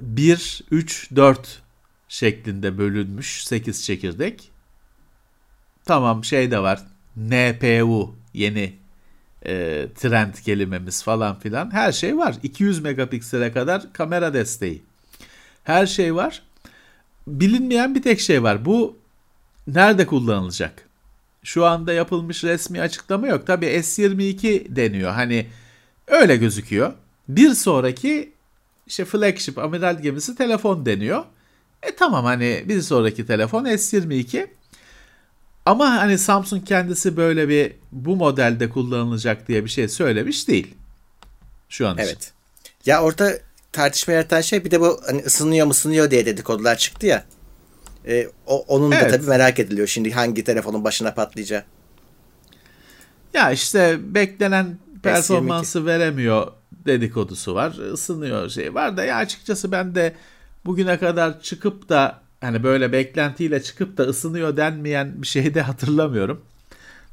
[0.00, 1.62] 1, 3, 4
[2.08, 4.50] şeklinde bölünmüş 8 çekirdek.
[5.84, 6.82] Tamam şey de var.
[7.16, 8.74] NPU yeni
[9.46, 11.70] e, trend kelimemiz falan filan.
[11.70, 12.36] Her şey var.
[12.42, 14.82] 200 megapiksele kadar kamera desteği.
[15.64, 16.42] Her şey var.
[17.26, 18.64] Bilinmeyen bir tek şey var.
[18.64, 19.03] Bu
[19.66, 20.88] nerede kullanılacak?
[21.42, 23.46] Şu anda yapılmış resmi açıklama yok.
[23.46, 25.12] Tabii S22 deniyor.
[25.12, 25.46] Hani
[26.06, 26.92] öyle gözüküyor.
[27.28, 28.32] Bir sonraki
[28.86, 31.24] işte flagship amiral gemisi telefon deniyor.
[31.82, 34.46] E tamam hani bir sonraki telefon S22.
[35.66, 40.74] Ama hani Samsung kendisi böyle bir bu modelde kullanılacak diye bir şey söylemiş değil.
[41.68, 42.06] Şu an için.
[42.06, 42.32] Evet.
[42.86, 43.38] Ya orada
[43.72, 47.24] tartışma yaratan şey bir de bu hani ısınıyor mu ısınıyor diye dedikodular çıktı ya.
[48.08, 49.10] E, o, onun da Evet.
[49.10, 51.64] tabii merak ediliyor şimdi hangi telefonun başına patlayacağı.
[53.34, 57.92] Ya işte beklenen performansı veremiyor dedikodusu var.
[57.92, 60.14] Isınıyor şey var da ya açıkçası ben de
[60.66, 66.44] bugüne kadar çıkıp da hani böyle beklentiyle çıkıp da ısınıyor denmeyen bir şey de hatırlamıyorum.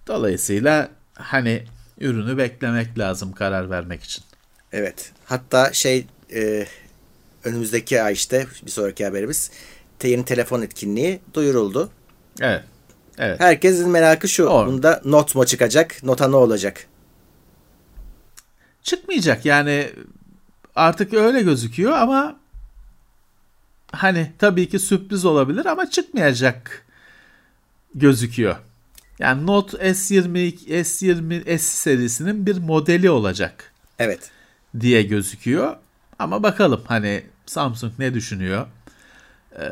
[0.07, 1.63] Dolayısıyla hani
[1.99, 4.23] ürünü beklemek lazım karar vermek için.
[4.71, 5.11] Evet.
[5.25, 6.65] Hatta şey e,
[7.43, 9.51] önümüzdeki ay işte bir sonraki haberimiz
[10.07, 11.89] yeni telefon etkinliği duyuruldu.
[12.39, 12.63] Evet.
[13.17, 13.39] Evet.
[13.39, 14.43] Herkesin merakı şu.
[14.43, 14.67] Doğru.
[14.67, 16.03] Bunda not mu çıkacak?
[16.03, 16.87] Nota ne olacak?
[18.83, 19.89] çıkmayacak yani
[20.75, 22.39] artık öyle gözüküyor ama
[23.91, 26.85] hani tabii ki sürpriz olabilir ama çıkmayacak
[27.95, 28.55] gözüküyor.
[29.19, 34.31] Yani Note S20 S20 S serisinin bir modeli olacak Evet.
[34.79, 35.75] diye gözüküyor.
[36.19, 38.67] Ama bakalım hani Samsung ne düşünüyor?
[39.59, 39.67] Ee,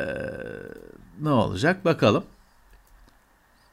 [1.21, 2.23] ne olacak bakalım.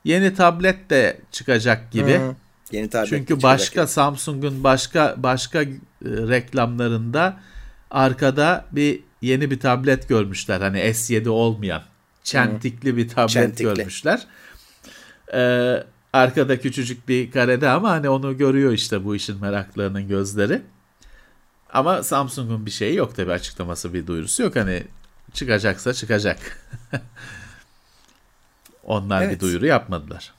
[0.05, 2.19] Yeni tablet de çıkacak gibi.
[2.19, 2.35] Hı.
[2.73, 3.88] Yeni tablet Çünkü başka yani.
[3.88, 5.69] Samsung'un başka başka e,
[6.03, 7.40] reklamlarında
[7.90, 10.61] arkada bir yeni bir tablet görmüşler.
[10.61, 11.83] Hani S7 olmayan
[12.25, 13.64] çentikli bir tablet Çentikli.
[13.64, 14.27] görmüşler.
[15.35, 20.62] Ee, arkada küçücük bir karede ama hani onu görüyor işte bu işin meraklarının gözleri.
[21.73, 24.57] Ama Samsung'un bir şeyi yok tabii açıklaması bir duyurusu yok.
[24.57, 24.83] Hani
[25.33, 26.39] çıkacaksa çıkacak.
[28.85, 29.41] Onlar bir Evet.
[29.41, 30.33] duyuru yapmadılar.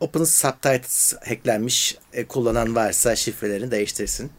[0.00, 1.96] Open Subtitles hacklenmiş.
[2.12, 4.32] E, kullanan varsa şifrelerini değiştirsin.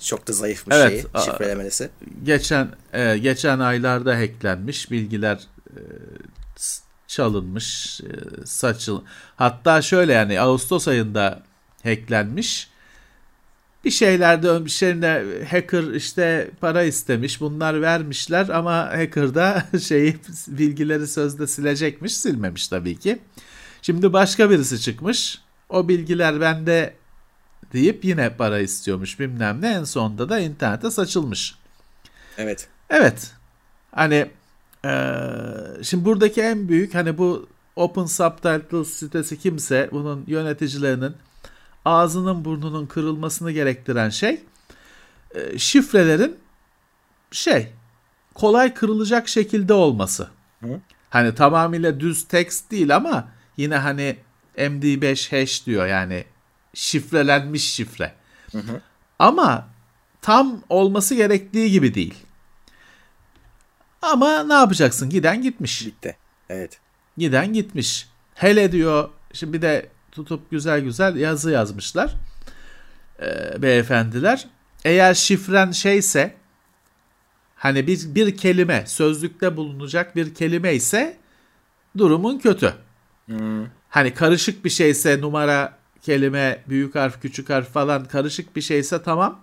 [0.00, 1.90] Çok da zayıf bir Evet, şey a- şifrelemesi.
[2.24, 5.40] geçen e, geçen aylarda hacklenmiş bilgiler
[5.70, 5.80] e,
[7.06, 8.06] çalınmış e,
[8.46, 9.04] saçıl
[9.36, 11.42] hatta şöyle yani Ağustos ayında
[11.82, 12.70] hacklenmiş
[13.84, 20.16] bir şeylerde bir şeyinde hacker işte para istemiş bunlar vermişler ama hacker da şeyi
[20.48, 23.18] bilgileri sözde silecekmiş silmemiş tabii ki.
[23.82, 26.94] Şimdi başka birisi çıkmış o bilgiler bende
[27.72, 31.54] deyip yine para istiyormuş bilmem ne en sonunda da internete saçılmış.
[32.38, 32.68] Evet.
[32.90, 33.30] Evet.
[33.92, 34.26] Hani
[34.84, 41.12] eee, şimdi buradaki en büyük hani bu Open Subtitles sitesi kimse bunun yöneticilerinin
[41.84, 44.40] ağzının burnunun kırılmasını gerektiren şey
[45.34, 46.38] eee, şifrelerin
[47.30, 47.72] şey
[48.34, 50.28] kolay kırılacak şekilde olması.
[50.60, 50.80] Hı.
[51.10, 54.16] Hani tamamıyla düz text değil ama yine hani
[54.56, 56.24] MD5 hash diyor yani
[56.74, 58.14] şifrelenmiş şifre.
[59.18, 59.68] Ama
[60.22, 62.14] tam olması gerektiği gibi değil.
[64.02, 65.10] Ama ne yapacaksın?
[65.10, 65.86] Giden gitmiş.
[65.86, 66.16] Bitti.
[66.48, 66.80] Evet.
[67.16, 68.08] Giden gitmiş.
[68.34, 72.14] Hele diyor şimdi bir de tutup güzel güzel yazı yazmışlar.
[73.22, 74.46] Ee, beyefendiler.
[74.84, 76.34] Eğer şifren şeyse
[77.56, 81.16] hani bir, bir kelime sözlükte bulunacak bir kelime ise
[81.98, 82.74] durumun kötü.
[83.88, 89.40] Hani karışık bir şeyse numara, kelime, büyük harf, küçük harf falan karışık bir şeyse tamam.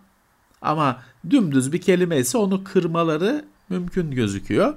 [0.61, 4.74] Ama dümdüz bir kelime ise onu kırmaları mümkün gözüküyor.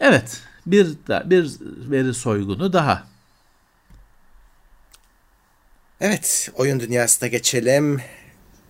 [0.00, 0.88] Evet, bir
[1.24, 1.56] bir
[1.90, 3.13] veri soygunu daha.
[6.04, 8.00] Evet, oyun dünyasına geçelim.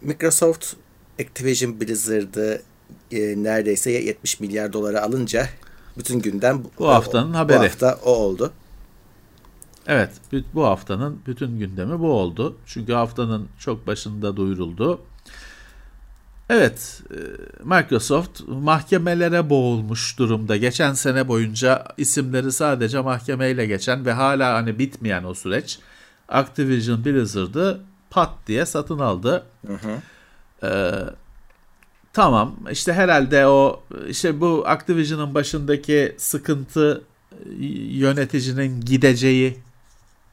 [0.03, 0.75] Microsoft
[1.21, 2.63] Activision Blizzard'ı
[3.11, 5.49] e, neredeyse 70 milyar dolara alınca
[5.99, 7.59] bütün gündem Bu haftanın o, haberi.
[7.59, 8.53] Bu hafta o oldu.
[9.87, 10.11] Evet,
[10.55, 12.57] bu haftanın bütün gündemi bu oldu.
[12.67, 15.01] Çünkü haftanın çok başında duyuruldu.
[16.51, 17.17] Evet, e,
[17.65, 20.57] Microsoft mahkemelere boğulmuş durumda.
[20.57, 25.79] Geçen sene boyunca isimleri sadece mahkemeyle geçen ve hala hani bitmeyen o süreç.
[26.29, 29.47] Activision Blizzard'ı pat diye satın aldı.
[30.63, 30.91] Ee,
[32.13, 37.03] tamam işte herhalde o işte bu Activision'ın başındaki sıkıntı
[37.33, 37.65] e,
[37.97, 39.59] yöneticinin gideceği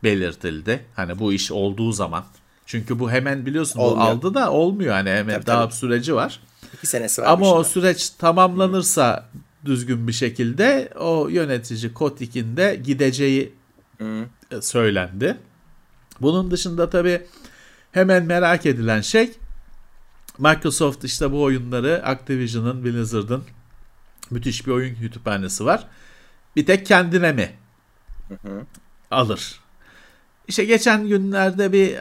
[0.04, 0.86] belirtildi.
[0.96, 2.24] Hani bu iş olduğu zaman.
[2.66, 4.08] Çünkü bu hemen biliyorsun bu Olmuyor.
[4.12, 5.74] aldı da olmuyor hani hemen Tabii, daha tabii.
[5.76, 6.39] süreci var.
[6.74, 7.28] İki senesi var.
[7.28, 9.30] Ama bu o süreç tamamlanırsa
[9.66, 13.54] düzgün bir şekilde o yönetici Kotik'in de gideceği
[13.98, 14.26] Hı.
[14.62, 15.38] söylendi.
[16.22, 17.28] Bunun dışında tabii
[17.91, 19.32] hemen merak edilen şey
[20.38, 23.43] Microsoft işte bu oyunları Activision'ın, Blizzard'ın
[24.32, 25.88] müthiş bir oyun kütüphanesi var.
[26.55, 27.51] Bir tek kendine mi
[29.11, 29.59] alır?
[30.47, 31.97] İşte geçen günlerde bir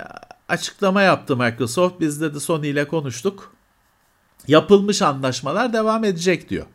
[0.49, 2.01] açıklama yaptı Microsoft.
[2.01, 3.53] Biz de Sony ile konuştuk.
[4.49, 6.67] Yapılmış anlaşmalar devam edecek diyor.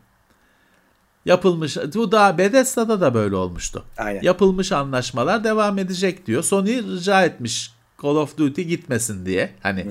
[1.26, 3.84] Yapılmış, bu daha Bethesda'da da böyle olmuştu.
[3.98, 4.22] Aynen.
[4.22, 6.42] Yapılmış anlaşmalar devam edecek diyor.
[6.42, 7.72] Sony rica etmiş
[8.02, 9.50] Call of Duty gitmesin diye.
[9.62, 9.86] Hani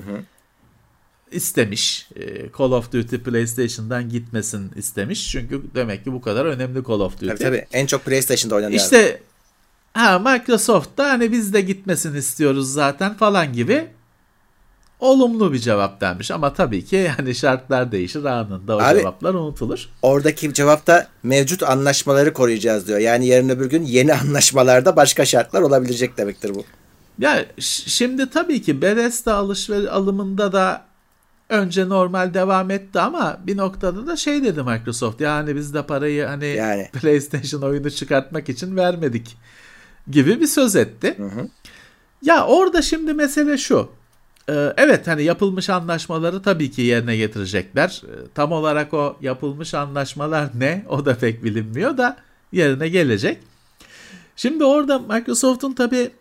[1.32, 2.10] istemiş.
[2.16, 5.32] Ee, Call of Duty PlayStation'dan gitmesin istemiş.
[5.32, 7.28] Çünkü demek ki bu kadar önemli Call of Duty.
[7.28, 7.66] Tabii tabii.
[7.72, 8.82] En çok PlayStation'da oynanıyor.
[8.82, 9.22] İşte
[9.94, 13.88] ha Microsoft da hani biz de gitmesin istiyoruz zaten falan gibi
[15.00, 19.90] olumlu bir cevap vermiş ama tabii ki yani şartlar değişir anında o Abi- cevaplar unutulur.
[20.02, 23.00] Oradaki cevapta mevcut anlaşmaları koruyacağız diyor.
[23.00, 26.64] Yani yarın öbür gün yeni anlaşmalarda başka şartlar olabilecek demektir bu.
[27.20, 30.86] Ya şimdi tabii ki Bethesda alışveriş alımında da
[31.50, 36.26] önce normal devam etti ama bir noktada da şey dedi Microsoft yani biz de parayı
[36.26, 36.90] hani Yani.
[36.94, 39.38] PlayStation oyunu çıkartmak için vermedik
[40.12, 41.18] gibi bir söz etti.
[42.22, 43.90] Ya orada şimdi mesele şu.
[44.50, 48.02] Ee, Evet hani yapılmış anlaşmaları tabii ki yerine getirecekler.
[48.06, 52.18] Ee, Tam olarak o yapılmış anlaşmalar ne o da pek bilinmiyor da
[52.52, 53.38] yerine gelecek.
[54.36, 56.12] Şimdi orada Microsoft'un tabii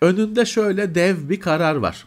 [0.00, 2.04] önünde şöyle dev bir karar var.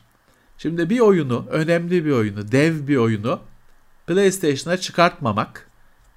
[0.58, 3.40] Şimdi bir oyunu, önemli bir oyunu, dev bir oyunu
[4.08, 5.70] PlayStation'a çıkartmamak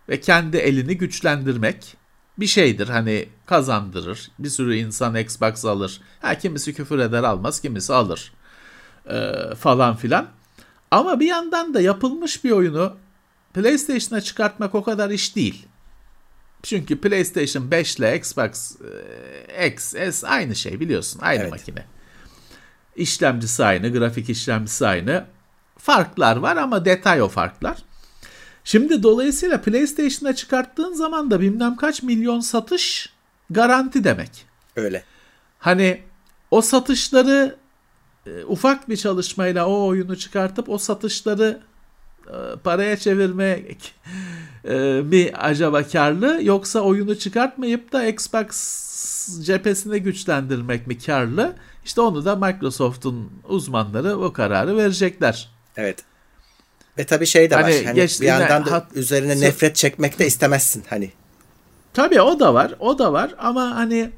[0.09, 1.97] ve kendi elini güçlendirmek
[2.39, 2.89] bir şeydir.
[2.89, 4.31] Hani kazandırır.
[4.39, 6.01] Bir sürü insan Xbox alır.
[6.21, 8.33] Ha kimisi küfür eder almaz, kimisi alır.
[9.11, 10.27] Ee, falan filan.
[10.91, 12.97] Ama bir yandan da yapılmış bir oyunu
[13.55, 15.67] PlayStation'a çıkartmak o kadar iş değil.
[16.63, 18.77] Çünkü PlayStation 5 ile Xbox
[19.57, 21.21] e, X, S aynı şey biliyorsun.
[21.23, 21.51] Aynı Evet.
[21.51, 21.85] makine.
[22.97, 25.25] İşlemcisi aynı, grafik işlemcisi aynı.
[25.79, 27.79] Farklar var ama detay o farklar.
[28.65, 33.13] Şimdi dolayısıyla PlayStation'a çıkarttığın zaman da bilmem kaç milyon satış
[33.51, 34.47] garanti demek.
[34.77, 35.05] Öyle.
[35.59, 36.03] Hani
[36.51, 37.57] o satışları
[38.27, 41.61] e, ufak bir çalışmayla o oyunu çıkartıp o satışları
[42.27, 43.95] e, paraya çevirmek
[44.65, 48.57] e, mi acaba karlı yoksa oyunu çıkartmayıp da Xbox
[49.43, 51.55] cephesini güçlendirmek mi karlı?
[51.85, 55.51] İşte onu da Microsoft'un uzmanları o kararı verecekler.
[55.77, 56.05] Evet.
[56.99, 57.63] Ve tabii şey de var.
[57.63, 61.11] Hani Hani bir yandan da hat- üzerine nefret çekmek de istemezsin hani.
[61.95, 64.11] Tabii o da var, o da var ama hani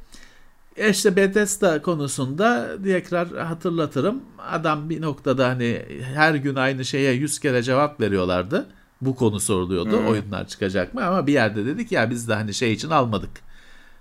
[0.77, 4.23] işte Bethesda konusunda tekrar hatırlatırım.
[4.51, 5.83] Adam bir noktada hani
[6.15, 8.67] her gün aynı şeye 100 kere cevap veriyorlardı.
[9.01, 9.97] Bu konu soruluyordu.
[10.11, 11.07] Oyunlar çıkacak mı?
[11.07, 13.31] Ama bir yerde dedik ya biz de hani şey için almadık.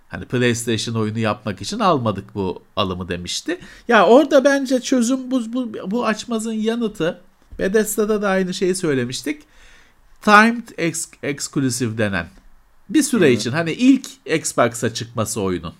[0.09, 3.59] Hani PlayStation oyunu yapmak için almadık bu alımı demişti.
[3.87, 7.21] Ya orada bence çözüm bu, bu, bu açmazın yanıtı
[7.59, 9.41] Bethesda'da da aynı şeyi söylemiştik.
[10.21, 12.27] Timed ex- exclusive denen
[12.89, 15.73] bir süre için hani ilk Xbox'a çıkması oyunun.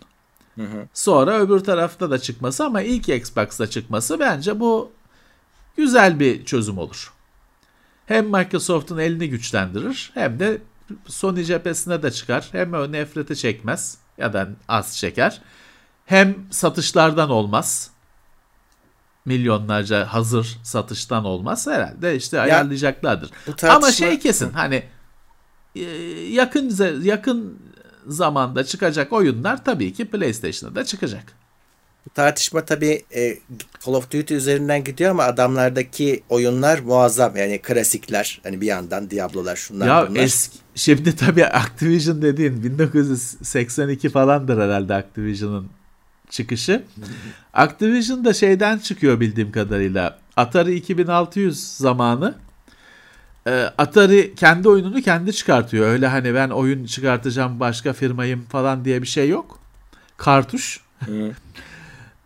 [0.93, 4.91] Sonra öbür tarafta da çıkması ama ilk Xbox'ta çıkması bence bu
[5.78, 7.14] güzel bir çözüm olur.
[8.06, 10.62] Hem Microsoft'un elini güçlendirir hem de
[11.08, 12.49] Sony cephesine de çıkar.
[12.52, 15.41] Hem o nefreti çekmez ya da az çeker.
[16.06, 17.91] Hem satışlardan olmaz.
[19.26, 23.32] Milyonlarca hazır satıştan olmaz herhalde işte ayarlayacaklardır.
[23.47, 24.84] bu tartışma- Ama şey kesin hani
[25.76, 25.82] e,
[26.30, 27.60] yakın yakın
[28.08, 31.24] zamanda çıkacak oyunlar tabii ki PlayStation'a da çıkacak.
[32.06, 33.38] Bu tartışma tabii e,
[33.86, 37.36] Call of Duty üzerinden gidiyor ama adamlardaki oyunlar muazzam.
[37.36, 38.39] Yani klasikler.
[38.43, 40.20] Hani bir yandan Diablo'lar şunlar ya bunlar.
[40.20, 45.68] eski şimdi tabii Activision dediğin 1982 falandır herhalde Activision'ın
[46.30, 46.84] çıkışı.
[47.54, 50.20] Activision da şeyden çıkıyor bildiğim kadarıyla.
[50.38, 52.36] Atari 2600 zamanı
[53.77, 55.87] Atari kendi oyununu kendi çıkartıyor.
[55.87, 59.59] Öyle hani ben oyun çıkartacağım başka firmayım falan diye bir şey yok.
[60.17, 60.81] Kartuş.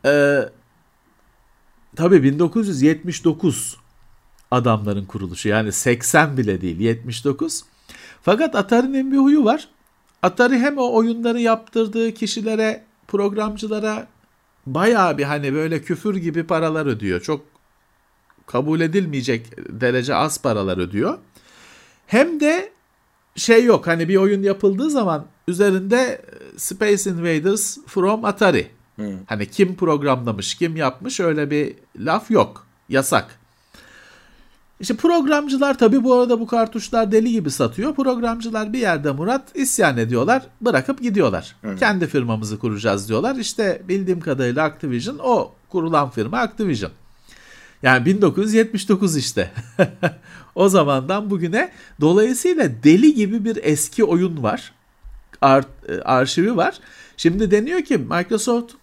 [0.06, 0.40] e,
[1.96, 3.78] tabii 1979
[4.52, 5.50] adamların kuruluşu.
[5.50, 7.64] Yani 80 bile değil 79.
[8.22, 9.68] Fakat Atari'nin bir huyu var.
[10.22, 14.08] Atari hem o oyunları yaptırdığı kişilere, programcılara
[14.66, 17.22] bayağı bir hani böyle küfür gibi paralar ödüyor.
[17.22, 17.55] Çok
[18.46, 21.18] kabul edilmeyecek derece az paralar ödüyor.
[22.08, 22.72] Hem de
[23.36, 26.22] şey yok hani bir oyun yapıldığı zaman üzerinde
[26.58, 28.68] Space Invaders from Atari.
[28.96, 29.06] Hmm.
[29.26, 32.68] Hani kim programlamış, kim yapmış öyle bir laf yok.
[32.90, 33.40] Yasak.
[34.80, 37.96] İşte programcılar tabii bu arada bu kartuşlar deli gibi satıyor.
[37.96, 40.48] Programcılar bir yerde Murat isyan ediyorlar.
[40.62, 41.56] Bırakıp gidiyorlar.
[41.62, 41.76] Hı.
[41.76, 43.36] Kendi firmamızı kuracağız diyorlar.
[43.36, 46.92] İşte bildiğim kadarıyla Activision o kurulan firma Activision.
[47.86, 49.52] Yani 1979 işte.
[50.56, 51.72] o zamandan bugüne.
[52.02, 54.74] Dolayısıyla deli gibi bir eski oyun var.
[55.42, 56.80] Ar- e, arşivi var.
[57.18, 58.74] Şimdi deniyor ki Microsoft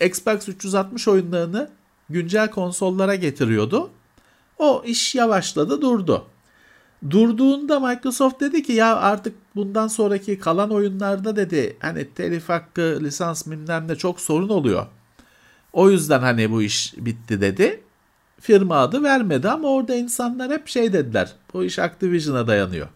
[0.00, 1.70] Xbox 360 oyunlarını
[2.10, 3.90] güncel konsollara getiriyordu.
[4.58, 6.24] O iş yavaşladı durdu.
[7.10, 13.46] Durduğunda Microsoft dedi ki ya artık bundan sonraki kalan oyunlarda dedi hani telif hakkı, lisans
[13.46, 14.86] bilmem ne çok sorun oluyor.
[15.72, 17.83] O yüzden hani bu iş bitti dedi.
[18.44, 21.32] Firma adı vermedi ama orada insanlar hep şey dediler.
[21.54, 22.88] Bu iş Activision'a dayanıyor.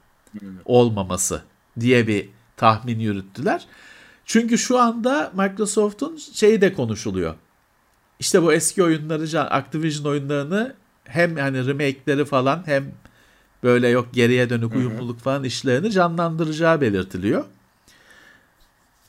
[0.65, 1.43] Olmaması
[1.81, 3.67] diye bir tahmin yürüttüler.
[4.25, 7.35] Çünkü şu anda Microsoft'un şeyi de konuşuluyor.
[8.19, 10.75] İşte bu eski oyunları, Activision oyunlarını
[11.05, 12.93] hem hani remake'leri falan hem
[13.63, 17.45] böyle yok geriye dönük uyumluluk falan işlerini canlandıracağı belirtiliyor.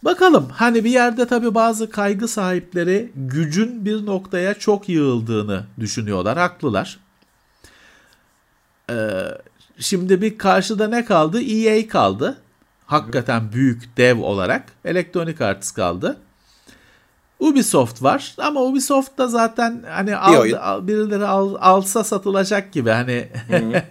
[0.04, 6.38] Bakalım hani bir yerde tabii bazı kaygı sahipleri gücün bir noktaya çok yığıldığını düşünüyorlar.
[6.38, 7.00] Haklılar.
[8.90, 9.24] Ee,
[9.80, 11.42] şimdi bir karşıda ne kaldı?
[11.42, 12.38] EA kaldı.
[12.86, 14.66] Hakikaten büyük dev olarak.
[14.86, 16.18] Electronic Arts kaldı.
[17.40, 23.30] Ubisoft var ama Ubisoft da zaten hani al, al, birileri al, alsa satılacak gibi hani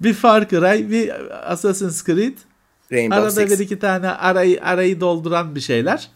[0.00, 1.12] bir Far Cry, bir
[1.52, 2.38] Assassin's Creed
[2.92, 3.50] Rainbow arada Six.
[3.50, 6.08] bir iki tane arayı arayı dolduran bir şeyler.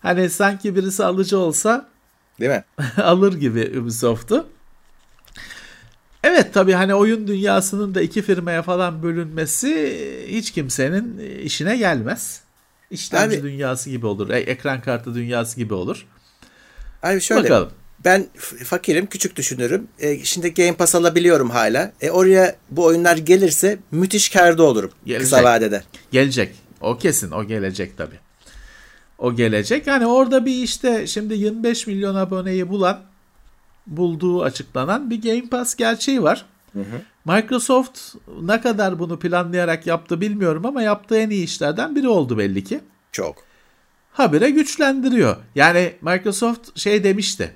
[0.00, 1.88] Hani sanki birisi alıcı olsa
[2.40, 2.64] değil mi?
[3.02, 4.46] alır gibi Ubisoft'u.
[6.24, 12.42] Evet tabii hani oyun dünyasının da iki firmaya falan bölünmesi hiç kimsenin işine gelmez.
[12.90, 14.30] İşlemci abi, dünyası gibi olur.
[14.30, 16.06] E, ekran kartı dünyası gibi olur.
[17.02, 17.44] Abi şöyle.
[17.44, 17.70] Bakalım.
[18.04, 18.26] Ben
[18.64, 19.88] fakirim, küçük düşünürüm.
[19.98, 21.92] E, şimdi Game Pass alabiliyorum hala.
[22.00, 25.30] E, oraya bu oyunlar gelirse müthiş karda olurum gelecek.
[25.30, 25.82] kısa vadede.
[26.12, 26.54] Gelecek.
[26.80, 27.30] O kesin.
[27.30, 28.18] O gelecek tabii.
[29.18, 29.86] O gelecek.
[29.86, 33.00] Yani orada bir işte şimdi 25 milyon aboneyi bulan
[33.86, 36.44] bulduğu açıklanan bir Game Pass gerçeği var.
[36.72, 37.32] Hı hı.
[37.34, 38.00] Microsoft
[38.42, 42.80] ne kadar bunu planlayarak yaptı bilmiyorum ama yaptığı en iyi işlerden biri oldu belli ki.
[43.12, 43.36] Çok.
[44.12, 45.36] Habire güçlendiriyor.
[45.54, 47.54] Yani Microsoft şey demişti.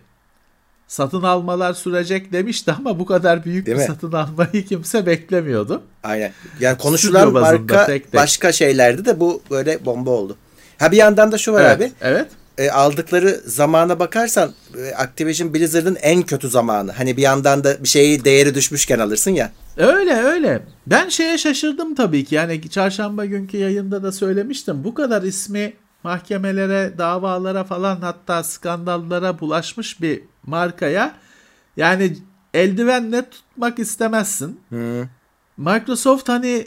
[0.93, 3.87] Satın almalar sürecek demişti ama bu kadar büyük Değil bir mi?
[3.87, 5.83] satın almayı kimse beklemiyordu.
[6.03, 6.33] Aynen.
[6.61, 8.15] Yani konuşulan marka tek tek.
[8.15, 10.37] başka şeylerdi de bu böyle bomba oldu.
[10.79, 11.93] Ha bir yandan da şu var evet, abi.
[12.01, 12.27] Evet
[12.59, 16.93] e, aldıkları zamana bakarsan e, Activision Blizzard'ın en kötü zamanı.
[16.93, 19.53] Hani bir yandan da bir şeyi değeri düşmüşken alırsın ya.
[19.77, 20.63] Öyle öyle.
[20.87, 22.35] Ben şeye şaşırdım tabii ki.
[22.35, 24.85] Yani çarşamba günkü yayında da söylemiştim.
[24.85, 25.73] Bu kadar ismi
[26.05, 31.15] mahkemelere, davalara falan hatta skandallara bulaşmış bir markaya
[31.77, 32.17] yani
[32.55, 34.61] eldivenle tutmak istemezsin.
[34.69, 35.09] Hı.
[35.57, 36.67] Microsoft hani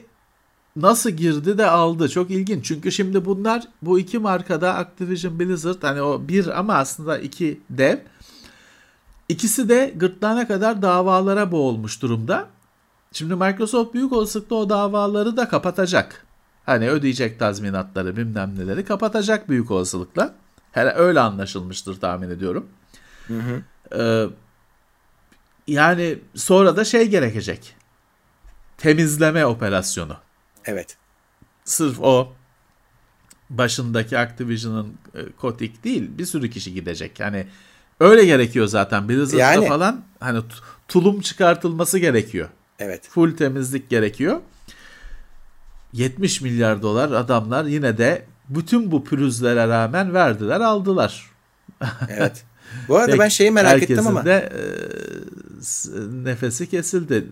[0.75, 2.09] nasıl girdi de aldı.
[2.09, 2.65] Çok ilginç.
[2.65, 7.97] Çünkü şimdi bunlar bu iki markada Activision Blizzard hani o bir ama aslında iki dev.
[9.29, 12.47] İkisi de gırtlağına kadar davalara boğulmuş durumda.
[13.11, 16.25] Şimdi Microsoft büyük olasılıkla o davaları da kapatacak.
[16.65, 20.35] Hani ödeyecek tazminatları bilmem neleri kapatacak büyük olasılıkla.
[20.71, 22.67] Her öyle anlaşılmıştır tahmin ediyorum.
[23.27, 23.61] Hı hı.
[23.95, 24.25] Ee,
[25.67, 27.75] yani sonra da şey gerekecek.
[28.77, 30.17] Temizleme operasyonu.
[30.65, 30.97] Evet.
[31.63, 32.33] Sırf o
[33.49, 37.19] başındaki Activision'ın e, Kotick değil bir sürü kişi gidecek.
[37.19, 37.47] Yani
[37.99, 39.09] öyle gerekiyor zaten.
[39.09, 40.41] Blizzard'da yani, falan hani
[40.87, 42.49] tulum çıkartılması gerekiyor.
[42.79, 43.09] Evet.
[43.09, 44.41] Full temizlik gerekiyor.
[45.93, 51.31] 70 milyar dolar adamlar yine de bütün bu pürüzlere rağmen verdiler aldılar.
[52.09, 52.43] Evet.
[52.87, 54.25] Bu arada ben şeyi merak ettim ama.
[54.25, 54.61] de e,
[56.23, 57.25] nefesi kesildi.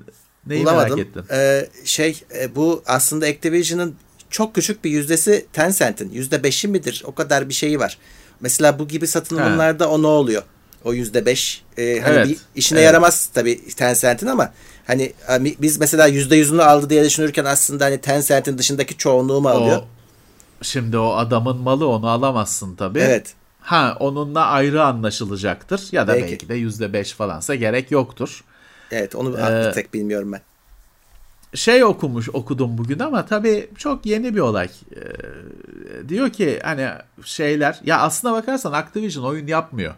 [0.47, 0.97] Neyi Bulamadım.
[0.97, 1.23] merak ettin?
[1.31, 3.95] Ee, şey e, bu aslında Activision'ın
[4.29, 6.11] çok küçük bir yüzdesi Tencent'in.
[6.11, 7.03] Yüzde beşi midir?
[7.05, 7.97] O kadar bir şeyi var.
[8.41, 10.43] mesela bu gibi satın alımlarda o ne oluyor?
[10.83, 11.63] O yüzde beş.
[11.77, 12.27] Ee, hani Evet.
[12.27, 12.85] bir işine Evet.
[12.85, 14.53] yaramaz tabii Tencent'in ama
[14.87, 19.49] hani hani biz mesela yüzde yüzünü aldı diye düşünürken aslında hani Tencent'in dışındaki çoğunluğu mu
[19.49, 19.77] alıyor?
[19.77, 19.83] O,
[20.63, 22.99] şimdi o adamın malı onu alamazsın tabii.
[22.99, 23.33] Evet.
[23.63, 26.31] Ha onunla ayrı anlaşılacaktır ya da Belki.
[26.31, 28.43] belki de yüzde beş falansa gerek yoktur.
[28.91, 30.41] Evet onu Ee, tek bilmiyorum ben.
[31.55, 34.69] şey okumuş okudum bugün ama tabii çok yeni bir olay.
[34.95, 36.89] Ee, diyor ki hani
[37.23, 39.93] şeyler ya aslına bakarsan Activision oyun yapmıyor.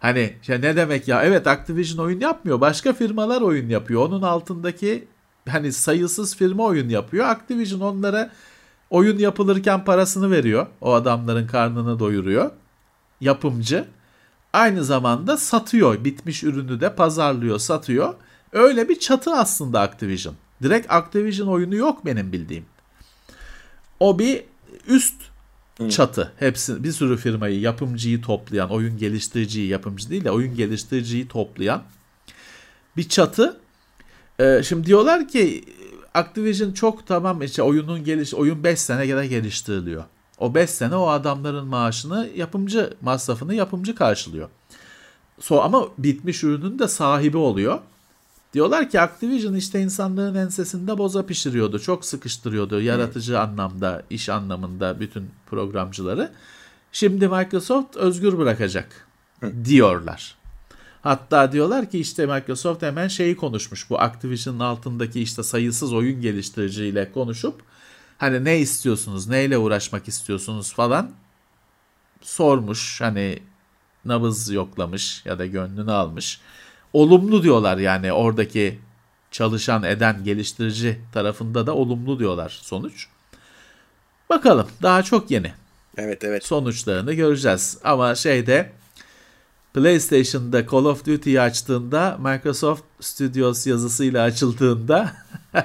[0.00, 2.60] Hani ya ne demek ya evet Activision oyun yapmıyor.
[2.60, 4.02] Başka firmalar oyun yapıyor.
[4.08, 5.08] Onun altındaki
[5.48, 7.26] hani sayısız firma oyun yapıyor.
[7.28, 8.30] Activision onlara
[8.90, 10.66] oyun yapılırken parasını veriyor.
[10.80, 12.50] O adamların karnını doyuruyor.
[13.20, 13.84] Yapımcı.
[14.52, 16.04] Aynı zamanda satıyor.
[16.04, 18.14] Bitmiş ürünü de pazarlıyor, satıyor.
[18.52, 20.34] Öyle bir çatı aslında Activision.
[20.62, 22.64] Direkt Activision oyunu yok benim bildiğim.
[24.00, 24.44] O bir
[24.88, 25.14] üst
[25.90, 26.32] çatı.
[26.38, 31.82] Hepsi bir sürü firmayı, yapımcıyı toplayan, oyun geliştiriciyi, yapımcı değil de oyun geliştiriciyi toplayan
[32.96, 33.60] bir çatı.
[34.40, 35.64] Ee, şimdi diyorlar ki
[36.14, 40.04] Activision çok tamam işte oyunun geliş oyun 5 sene kadar geliştiriliyor.
[40.38, 44.48] O 5 sene o adamların maaşını yapımcı masrafını yapımcı karşılıyor.
[45.40, 47.78] So ama bitmiş ürünün de sahibi oluyor.
[48.54, 51.78] Diyorlar ki Activision işte insanların ensesinde boza pişiriyordu.
[51.78, 56.32] Çok sıkıştırıyordu yaratıcı anlamda, iş anlamında bütün programcıları.
[56.92, 59.06] Şimdi Microsoft özgür bırakacak
[59.64, 60.36] diyorlar.
[61.02, 63.90] Hatta diyorlar ki işte Microsoft hemen şeyi konuşmuş.
[63.90, 67.62] Bu Activision'ın altındaki işte sayısız oyun geliştiriciyle konuşup
[68.18, 71.10] hani ne istiyorsunuz, neyle uğraşmak istiyorsunuz falan
[72.22, 73.00] sormuş.
[73.00, 73.38] Hani
[74.04, 76.40] nabız yoklamış ya da gönlünü almış.
[76.92, 78.78] Olumlu diyorlar yani oradaki
[79.30, 83.08] çalışan eden geliştirici tarafında da olumlu diyorlar sonuç.
[84.30, 85.52] Bakalım daha çok yeni
[85.96, 86.46] Evet evet.
[86.46, 87.78] sonuçlarını göreceğiz.
[87.84, 88.72] Ama şeyde
[89.76, 95.12] PlayStation'da Call of Duty'yi açtığında Microsoft Studios yazısıyla açıldığında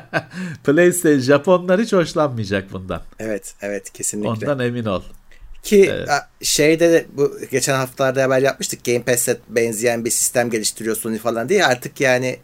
[0.64, 3.02] PlayStation Japonlar hiç hoşlanmayacak bundan.
[3.20, 4.30] Evet evet kesinlikle.
[4.30, 5.02] Ondan emin ol.
[5.64, 8.86] Ki a, şeyde de bu geçen haftalarda haber yapmıştık.
[8.86, 11.66] Game Pass'e benzeyen bir sistem geliştiriyor Sony falan diye.
[11.66, 12.40] Artık yani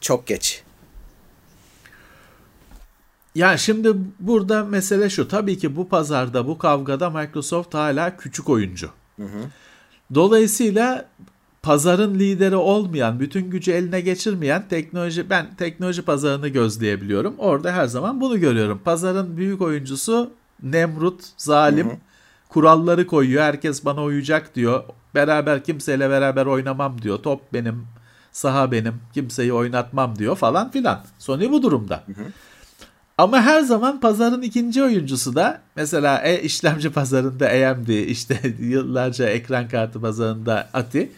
[0.00, 0.62] çok geç.
[3.34, 5.28] Yani şimdi burada mesele şu.
[5.28, 8.90] Tabii ki bu pazarda, bu kavgada Microsoft hala küçük oyuncu.
[10.14, 11.04] Dolayısıyla
[11.62, 17.34] pazarın lideri olmayan, bütün gücü eline geçirmeyen teknoloji, ben teknoloji pazarını gözleyebiliyorum.
[17.38, 18.80] Orada her zaman bunu görüyorum.
[18.84, 20.30] Pazarın büyük oyuncusu
[20.62, 21.90] Nemrut, zalim,
[22.48, 23.42] kuralları koyuyor.
[23.42, 24.84] Herkes bana uyacak diyor.
[25.14, 27.18] Beraber kimseyle beraber oynamam diyor.
[27.18, 27.86] Top benim,
[28.32, 31.00] saha benim, kimseyi oynatmam diyor falan filan.
[31.18, 32.04] Sony bu durumda.
[33.18, 39.68] Ama her zaman pazarın ikinci oyuncusu da mesela e, işlemci pazarında AMD işte yıllarca ekran
[39.68, 41.12] kartı pazarında ATI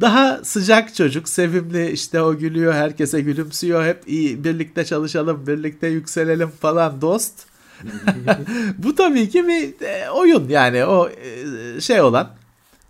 [0.00, 6.50] daha sıcak çocuk, sevimli işte o gülüyor, herkese gülümsüyor, hep iyi birlikte çalışalım, birlikte yükselelim
[6.60, 7.34] falan dost.
[8.78, 12.30] Bu tabii ki bir e, oyun yani o e, şey olan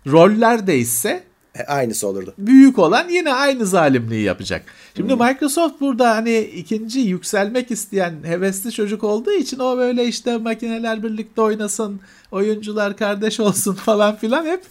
[0.07, 1.23] roller değişse
[1.55, 2.33] E, aynısı olurdu.
[2.37, 4.65] büyük olan yine aynı zalimliği yapacak.
[4.97, 11.03] Şimdi Microsoft burada hani ikinci yükselmek isteyen hevesli çocuk olduğu için o böyle işte makineler
[11.03, 11.99] birlikte oynasın,
[12.31, 14.63] oyuncular kardeş olsun falan filan hep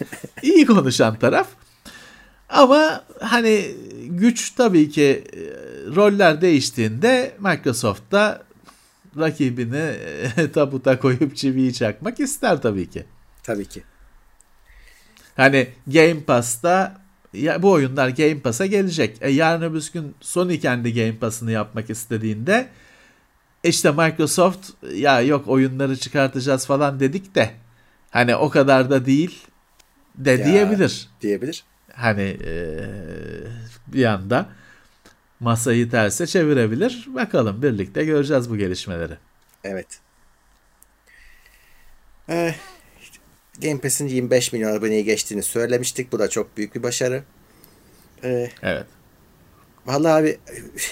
[0.42, 1.48] iyi konuşan taraf.
[2.48, 3.70] Ama hani
[4.06, 5.40] güç tabii ki e,
[5.96, 8.42] roller değiştiğinde Microsoft da
[9.18, 9.92] rakibini
[10.36, 13.04] e, tabuta koyup çiviyi çakmak ister tabii ki.
[13.42, 13.82] Tabii ki.
[15.38, 17.00] Hani Game Pass'ta
[17.32, 19.16] ya bu oyunlar Game Pass'a gelecek.
[19.20, 22.68] E yarın öbür gün Sony kendi Game Pass'ını yapmak istediğinde
[23.64, 27.50] işte Microsoft ya yok oyunları çıkartacağız falan dedik de
[28.10, 29.46] hani o kadar da değil
[30.14, 30.44] de Ya.
[30.46, 31.08] diyebilir.
[31.20, 31.64] Diyebilir.
[31.92, 32.50] Hani e,
[33.86, 34.46] bir anda
[35.40, 37.04] masayı terse çevirebilir.
[37.14, 39.14] Bakalım birlikte göreceğiz bu gelişmeleri.
[39.64, 40.00] Evet.
[42.28, 42.54] Eh,
[43.62, 46.12] Game Pass'in 25 milyon aboneyi geçtiğini söylemiştik.
[46.12, 47.22] Bu da çok büyük bir başarı.
[48.22, 48.86] Eh, Evet.
[49.86, 50.38] Vallahi abi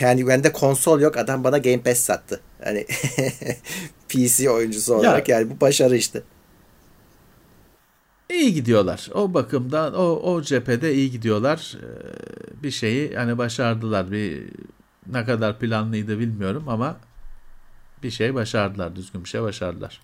[0.01, 2.41] yani bende konsol yok adam bana Game Pass sattı.
[2.65, 2.87] Hani
[4.09, 6.23] PC oyuncusu olarak yani bu başarı işte.
[8.31, 9.11] İyi gidiyorlar.
[9.15, 11.77] O bakımdan o o cephede iyi gidiyorlar.
[11.83, 14.11] Ee, bir şeyi hani başardılar.
[14.11, 14.43] Bir
[15.07, 16.97] ne kadar planlıydı bilmiyorum ama
[18.03, 18.97] bir şey başardılar.
[18.97, 20.01] Düzgün bir şey başardılar.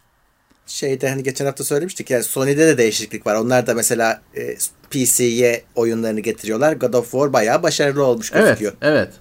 [0.66, 3.34] Şeyde hani geçen hafta söylemiştik ya Sony'de de değişiklik var.
[3.34, 4.56] Onlar da mesela e,
[4.90, 6.72] PC'ye oyunlarını getiriyorlar.
[6.72, 8.72] God of War bayağı başarılı olmuş Evet, gözüküyor.
[8.82, 9.12] evet.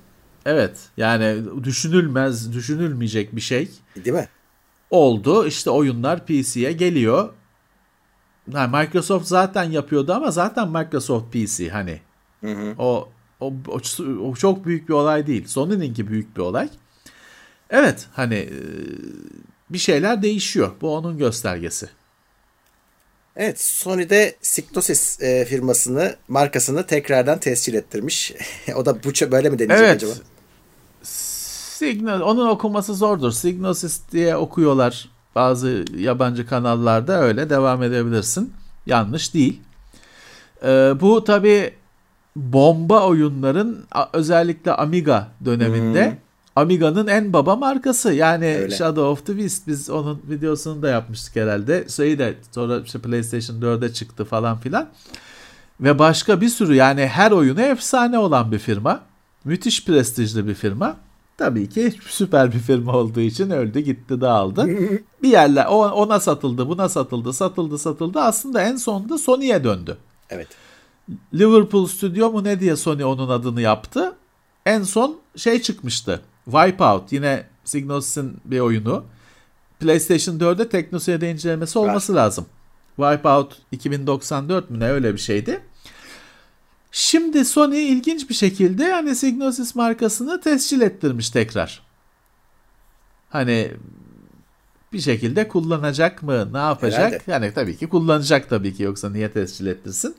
[0.45, 0.77] Evet.
[0.97, 4.27] Yani düşünülmez, düşünülmeyecek bir şey Değil mi?
[4.89, 5.47] oldu.
[5.47, 7.29] İşte oyunlar PC'ye geliyor.
[8.53, 11.99] yani Microsoft zaten yapıyordu ama zaten Microsoft PC hani.
[12.77, 13.79] O, o, o,
[14.23, 15.47] o çok büyük bir olay değil.
[15.47, 16.69] Sony'ninki büyük bir olay.
[17.69, 18.49] Evet hani e,
[19.73, 20.71] bir şeyler değişiyor.
[20.81, 21.89] Bu onun göstergesi.
[23.35, 28.33] Evet Sony'de Signosis e, firmasını markasını tekrardan tescil ettirmiş.
[28.75, 29.95] o da bu böyle mi deneyecek Evet.
[29.95, 30.13] acaba?
[31.03, 33.31] Signal, onun okuması zordur.
[33.31, 38.53] Signosis diye okuyorlar bazı yabancı kanallarda öyle devam edebilirsin.
[38.85, 39.61] Yanlış değil.
[40.63, 40.67] Ee,
[41.01, 41.73] bu tabi
[42.35, 46.17] bomba oyunların özellikle Amiga döneminde
[46.55, 48.13] Amiga'nın en baba markası.
[48.13, 48.75] Yani Öyle.
[48.75, 51.85] Shadow of the Beast biz onun videosunu da yapmıştık herhalde.
[51.89, 54.89] Şeyi de sonra işte PlayStation 4'e çıktı falan filan.
[55.81, 59.01] Ve başka bir sürü yani her oyunu efsane olan bir firma.
[59.45, 60.95] Müthiş prestijli bir firma.
[61.37, 64.67] Tabii ki süper bir firma olduğu için öldü gitti dağıldı.
[65.23, 69.97] bir yerler ona satıldı buna satıldı satıldı satıldı aslında en sonunda Sony'ye döndü.
[70.29, 70.47] Evet.
[71.33, 74.13] Liverpool Studio mu ne diye Sony onun adını yaptı.
[74.65, 76.21] En son şey çıkmıştı.
[76.45, 79.05] Wipeout yine Signosis'in bir oyunu.
[79.79, 82.45] PlayStation 4'e teknoseyirde incelemesi olması lazım.
[82.95, 85.61] Wipeout 2094 mü ne öyle bir şeydi.
[86.91, 91.81] Şimdi Sony ilginç bir şekilde hani Signosis markasını tescil ettirmiş tekrar.
[93.29, 93.71] Hani
[94.93, 96.53] bir şekilde kullanacak mı?
[96.53, 96.99] Ne yapacak?
[96.99, 97.21] Herhalde.
[97.27, 100.15] Yani tabii ki kullanacak tabii ki yoksa niye tescil ettirsin?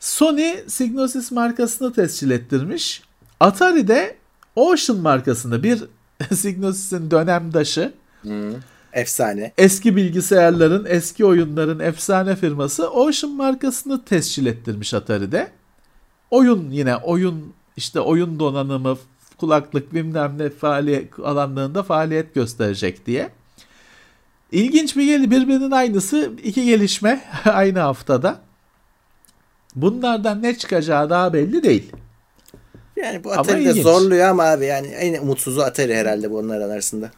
[0.00, 3.02] Sony Signosis markasını tescil ettirmiş.
[3.40, 4.16] Atari de
[4.60, 5.84] Ocean markasını bir
[6.34, 7.92] Signosis'in dönemdaşı
[8.92, 9.52] Efsane.
[9.58, 15.50] eski bilgisayarların, eski oyunların efsane firması Ocean markasını tescil ettirmiş Atari'de.
[16.30, 18.98] Oyun yine oyun işte oyun donanımı,
[19.38, 23.30] kulaklık bilmem ne faaliyet alanlarında faaliyet gösterecek diye.
[24.52, 28.40] İlginç bir gel birbirinin aynısı iki gelişme aynı haftada.
[29.74, 31.92] Bunlardan ne çıkacağı daha belli değil.
[33.04, 33.82] Yani bu Ama Atari de ilginç.
[33.84, 37.10] zorluyor ama abi yani en umutsuzu Atari herhalde bunların arasında.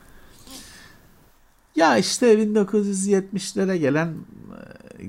[1.76, 5.04] Ya işte 1970'lere gelen e,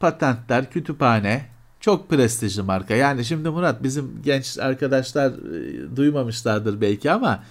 [0.00, 1.46] patentler, kütüphane
[1.80, 2.94] çok prestijli marka.
[2.94, 7.42] Yani şimdi Murat bizim genç arkadaşlar e, duymamışlardır belki ama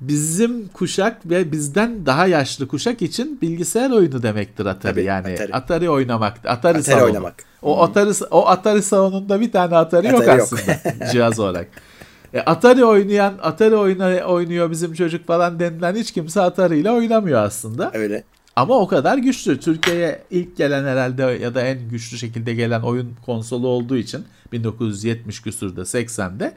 [0.00, 4.92] bizim kuşak ve bizden daha yaşlı kuşak için bilgisayar oyunu demektir Atari.
[4.94, 5.52] Tabii, yani Atari.
[5.54, 7.04] Atari, oynamak, Atari, Atari salonu.
[7.04, 7.34] oynamak.
[7.62, 10.48] O Atari o Atari salonunda bir tane Atari, yok Atari yok.
[10.52, 11.68] aslında cihaz olarak.
[12.34, 17.42] E, Atari oynayan, Atari oyna, oynuyor bizim çocuk falan denilen hiç kimse Atari ile oynamıyor
[17.42, 17.90] aslında.
[17.94, 18.24] Öyle.
[18.56, 19.60] Ama o kadar güçlü.
[19.60, 25.42] Türkiye'ye ilk gelen herhalde ya da en güçlü şekilde gelen oyun konsolu olduğu için 1970
[25.42, 26.52] küsürde 80'de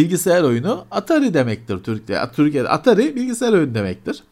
[0.00, 2.30] bilgisayar oyunu Atari demektir Türkiye.
[2.36, 4.22] Türkiye'de Atari bilgisayar oyunu demektir.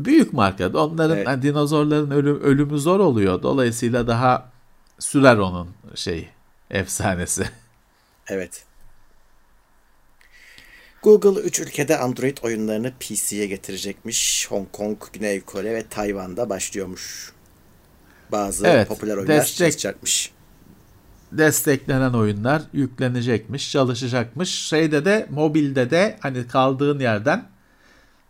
[0.00, 0.68] Büyük marka.
[0.68, 1.26] Onların Evet.
[1.26, 3.42] hani dinozorların ölüm, ölümü zor oluyor.
[3.42, 4.50] Dolayısıyla daha
[4.98, 6.28] sürer onun şey
[6.70, 7.44] efsanesi.
[8.26, 8.64] Evet.
[11.02, 14.46] Google 3 ülkede Android oyunlarını PC'ye getirecekmiş.
[14.50, 17.32] Hong Kong, Güney Kore ve Tayvan'da başlıyormuş.
[18.32, 20.31] Bazı Evet, popüler oyunlar destek- çalışacakmış.
[21.38, 24.50] Desteklenen oyunlar yüklenecekmiş, çalışacakmış.
[24.50, 27.44] Şeyde de mobilde de hani kaldığın yerden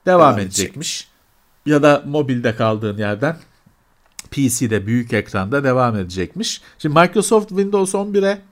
[0.06, 1.08] devam, Devam edecekmiş.
[1.66, 3.36] Ya da mobilde kaldığın yerden
[4.30, 6.62] PC'de büyük ekranda devam edecekmiş.
[6.78, 8.42] Şimdi Microsoft Windows 11'e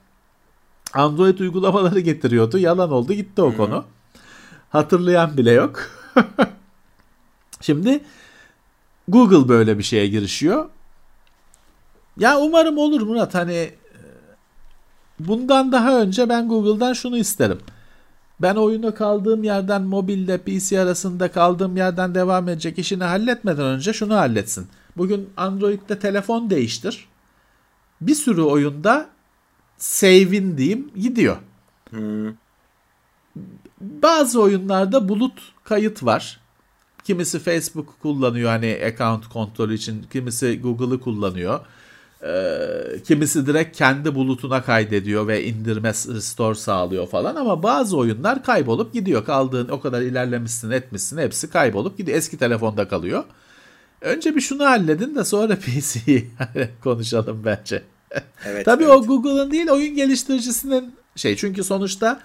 [0.93, 2.57] Android uygulamaları getiriyordu.
[2.57, 3.85] Yalan oldu gitti o konu.
[4.69, 5.89] Hatırlayan bile yok.
[7.61, 8.03] Şimdi
[9.07, 10.69] Google böyle bir şeye girişiyor.
[12.17, 13.71] Ya umarım olur Murat hani
[15.27, 17.59] Bundan daha önce ben Google'dan şunu isterim.
[18.41, 24.15] Ben oyunu kaldığım yerden mobilde PC arasında kaldığım yerden devam edecek işini halletmeden önce şunu
[24.15, 24.67] halletsin.
[24.97, 27.07] Bugün Android'de telefon değiştir.
[28.01, 29.09] Bir sürü oyunda
[29.77, 31.37] save'in diyeyim gidiyor.
[33.81, 36.39] Bazı oyunlarda bulut kayıt var.
[37.03, 41.59] Kimisi Facebook kullanıyor hani account kontrolü için, kimisi Google'ı kullanıyor.
[42.23, 48.93] Ee, kimisi direkt kendi bulutuna kaydediyor ve indirme restore sağlıyor falan ama bazı oyunlar kaybolup
[48.93, 49.25] gidiyor.
[49.25, 52.17] Kaldığın o kadar ilerlemişsin etmişsin hepsi kaybolup gidiyor.
[52.17, 53.23] Eski telefonda kalıyor.
[54.01, 56.29] Önce bir şunu halledin de sonra PC'yi
[56.83, 57.83] konuşalım bence.
[58.45, 58.93] Evet, Tabii evet.
[58.93, 62.19] o Google'ın değil oyun geliştiricisinin şey çünkü sonuçta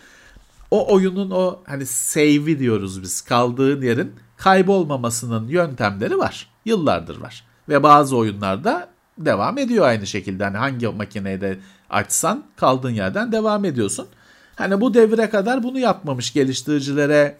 [0.70, 6.51] o oyunun o hani save'i diyoruz biz kaldığın yerin kaybolmamasının yöntemleri var.
[6.64, 7.44] Yıllardır var.
[7.68, 10.45] Ve bazı oyunlarda devam ediyor aynı şekilde.
[10.45, 11.59] Hani hangi makineyi de
[11.91, 14.09] açsan kaldığın yerden devam ediyorsun.
[14.57, 17.37] Hani bu devire kadar bunu yapmamış geliştiricilere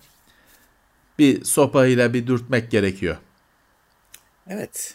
[1.19, 3.17] bir sopayla bir dürtmek gerekiyor.
[4.49, 4.95] Evet.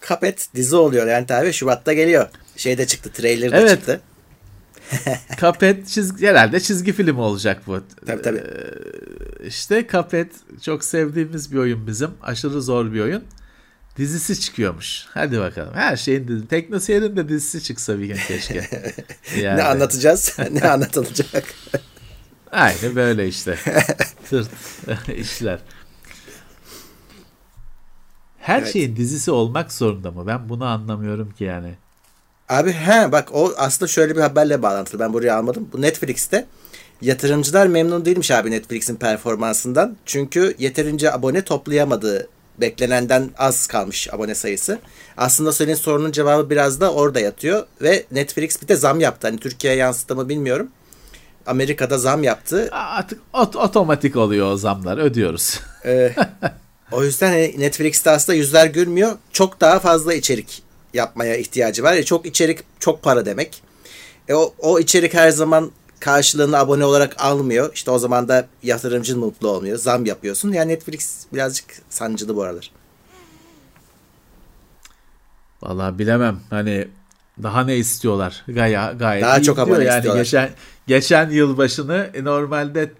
[0.00, 2.28] Cuphead dizi oluyor yani tabii Şubat'ta geliyor.
[2.56, 3.70] Şeyde çıktı, trailer de Evet.
[3.70, 4.00] çıktı.
[5.40, 7.80] Cuphead çizgi, herhalde çizgi film olacak bu.
[8.06, 8.38] Tabii tabii.
[8.38, 10.30] Ee, işte Cuphead
[10.62, 12.10] çok sevdiğimiz bir oyun bizim.
[12.22, 13.24] Aşırı zor bir oyun.
[13.98, 15.06] Dizisi çıkıyormuş.
[15.14, 15.74] Hadi bakalım.
[15.74, 16.48] Her şeyin dizisi.
[16.48, 18.68] Teknoseyir'in de dizisi çıksa bir gün keşke.
[19.40, 19.58] Yani.
[19.58, 20.36] Ne anlatacağız?
[20.52, 21.44] ne anlatılacak?
[22.52, 23.58] Aynı böyle işte.
[24.30, 24.48] Tırt
[25.16, 25.58] işler.
[28.38, 28.72] Her Evet.
[28.72, 30.26] şeyin dizisi olmak zorunda mı?
[30.26, 31.74] Ben bunu anlamıyorum ki yani.
[32.48, 35.00] Abi he bak o aslında şöyle bir haberle bağlantılı.
[35.00, 35.68] Ben buraya almadım.
[35.72, 36.46] Bu Netflix'te
[37.00, 39.96] yatırımcılar memnun değilmiş abi Netflix'in performansından.
[40.06, 42.28] Çünkü yeterince abone toplayamadığı
[42.60, 44.78] beklenenden az kalmış abone sayısı.
[45.16, 49.26] Aslında senin sorunun cevabı biraz da orada yatıyor ve Netflix bir de zam yaptı.
[49.26, 50.68] Hani Türkiye'ye yansıdı mı bilmiyorum.
[51.46, 52.68] Amerika'da zam yaptı.
[52.72, 54.98] Artık ot- otomatik oluyor o zamlar.
[54.98, 55.60] Ödüyoruz.
[55.84, 56.14] Ee,
[56.92, 59.12] o yüzden hani Netflix'te aslında yüzler gülmüyor.
[59.32, 60.62] Çok daha fazla içerik
[60.94, 61.94] yapmaya ihtiyacı var.
[61.94, 63.62] E, çok içerik çok para demek.
[64.28, 65.70] E, o, o içerik her zaman
[66.00, 67.70] karşılığını abone olarak almıyor.
[67.74, 69.78] İşte o zaman da yatırımcı mutlu olmuyor.
[69.78, 70.52] Zam yapıyorsun.
[70.52, 72.70] Yani Netflix birazcık sancılı bu aralar.
[75.62, 76.40] Vallahi bilemem.
[76.50, 76.88] Hani
[77.42, 78.44] daha ne istiyorlar?
[78.48, 80.22] Gaya, gayet Daha iyi çok abone yani istiyorlar.
[80.22, 80.50] geçen
[80.86, 82.90] geçen yılbaşını e, normalde e,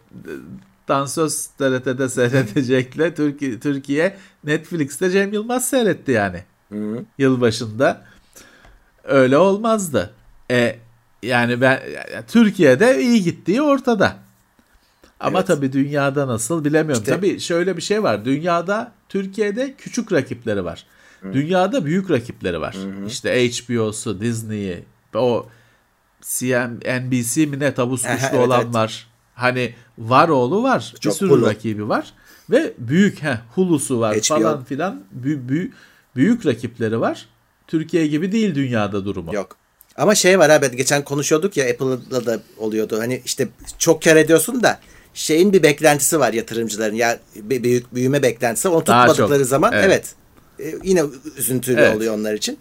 [0.88, 6.44] dansöz TRT'de seyredecekle Türkiye, Türkiye Netflix'te Cem Yılmaz seyretti yani.
[7.18, 8.04] Yılbaşında.
[9.04, 10.10] Öyle olmazdı.
[10.50, 10.78] E
[11.22, 11.80] yani ben
[12.14, 14.16] yani Türkiye'de iyi gittiği ortada.
[15.20, 15.46] Ama Evet.
[15.46, 17.02] tabii dünyada nasıl bilemiyorum.
[17.02, 18.24] İşte- Tabii şöyle bir şey var.
[18.24, 20.86] Dünyada Türkiye'de küçük rakipleri var.
[21.32, 22.76] Dünyada büyük rakipleri var.
[23.06, 25.46] İşte HBO'su, Disney'i, o
[26.22, 28.74] CM, NBC mi ne tabus Aha, kuşlu evet, olan evet.
[28.74, 29.06] var.
[29.34, 30.94] Hani var oğlu var.
[31.00, 31.46] Çok bir sürü Hulu.
[31.46, 32.12] rakibi var.
[32.50, 34.22] Ve büyük he, Hulu'su var HBO.
[34.40, 35.02] falan filan.
[35.24, 35.70] Bü- bü-
[36.16, 37.26] büyük rakipleri var.
[37.66, 39.34] Türkiye gibi değil dünyada durumu.
[39.34, 39.56] Yok.
[39.98, 42.98] Ama şey var abi geçen konuşuyorduk ya Apple'la da oluyordu.
[43.00, 44.80] Hani işte çok kar ediyorsun da
[45.14, 46.94] şeyin bir beklentisi var yatırımcıların.
[46.94, 48.68] Ya büyük büyüme beklentisi.
[48.68, 49.48] Onu Daha tutmadıkları çok.
[49.48, 50.14] zaman Evet.
[50.58, 50.74] evet.
[50.74, 51.02] e, yine
[51.36, 51.96] üzüntülü Evet.
[51.96, 52.58] oluyor onlar için.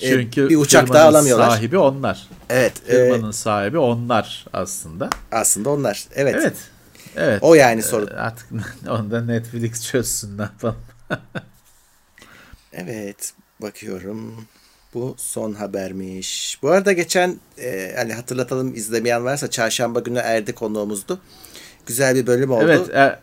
[0.00, 1.50] E, Çünkü bir uçak daha alamıyorlar.
[1.50, 2.28] sahibi onlar.
[2.50, 2.72] Evet.
[2.88, 5.10] e, Firmanın sahibi onlar aslında.
[5.32, 6.04] aslında onlar.
[6.14, 6.34] Evet.
[6.38, 6.56] Evet.
[7.16, 7.38] Evet.
[7.42, 8.06] O yani sorun.
[8.06, 8.46] Artık
[8.88, 10.76] onu da Netflix çözsün ne yapalım.
[12.72, 13.32] Evet.
[13.62, 14.46] Bakıyorum.
[14.96, 16.58] Bu son habermiş.
[16.62, 21.20] Bu arada geçen e, hani hatırlatalım izlemeyen varsa çarşamba günü Erdi konuğumuzdu.
[21.86, 22.64] Güzel bir bölüm oldu.
[22.64, 22.90] Evet.
[22.92, 23.18] Er,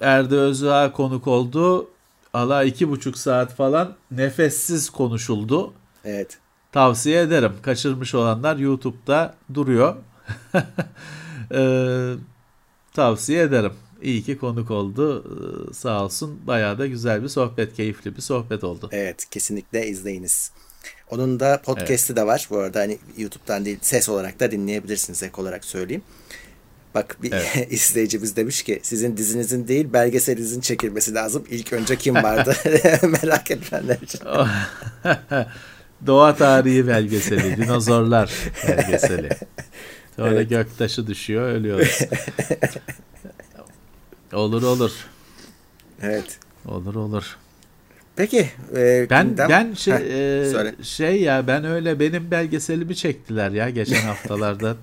[0.00, 1.90] Erdi Özağ konuk oldu.
[2.34, 5.72] Allah iki buçuk saat falan nefessiz konuşuldu.
[6.04, 6.38] Evet.
[6.72, 7.52] Tavsiye ederim.
[7.62, 9.96] Kaçırmış olanlar YouTube'da duruyor.
[11.54, 12.12] Ee,
[12.92, 13.72] tavsiye ederim.
[14.02, 15.24] İyi ki konuk oldu.
[15.24, 16.40] Ee, sağ olsun.
[16.46, 18.88] Bayağı da güzel bir sohbet, keyifli bir sohbet oldu.
[18.92, 20.52] Evet kesinlikle izleyiniz.
[21.10, 22.46] Onun da podcast'i de var.
[22.50, 26.02] Bu arada hani YouTube'dan değil ses olarak da dinleyebilirsiniz ek olarak söyleyeyim.
[26.94, 27.66] Bak bir Evet.
[27.72, 31.44] izleyicimiz demiş ki sizin dizinizin değil belgeselinizin çekilmesi lazım.
[31.50, 32.56] İlk önce kim vardı?
[33.02, 34.20] Merak edenler için.
[36.06, 38.32] Doğa tarihi belgeseli, dinozorlar
[38.68, 39.28] belgeseli.
[40.16, 40.50] Sonra Evet.
[40.50, 41.98] göktaşı düşüyor, ölüyoruz.
[44.32, 44.92] olur olur.
[46.02, 46.38] Evet.
[46.66, 47.36] Olur olur.
[48.16, 48.50] Peki.
[48.76, 50.74] e, Ben gündem- ben şey Heh, e, söyle.
[50.82, 54.76] şey ya ben öyle benim belgeselimi çektiler ya geçen haftalarda.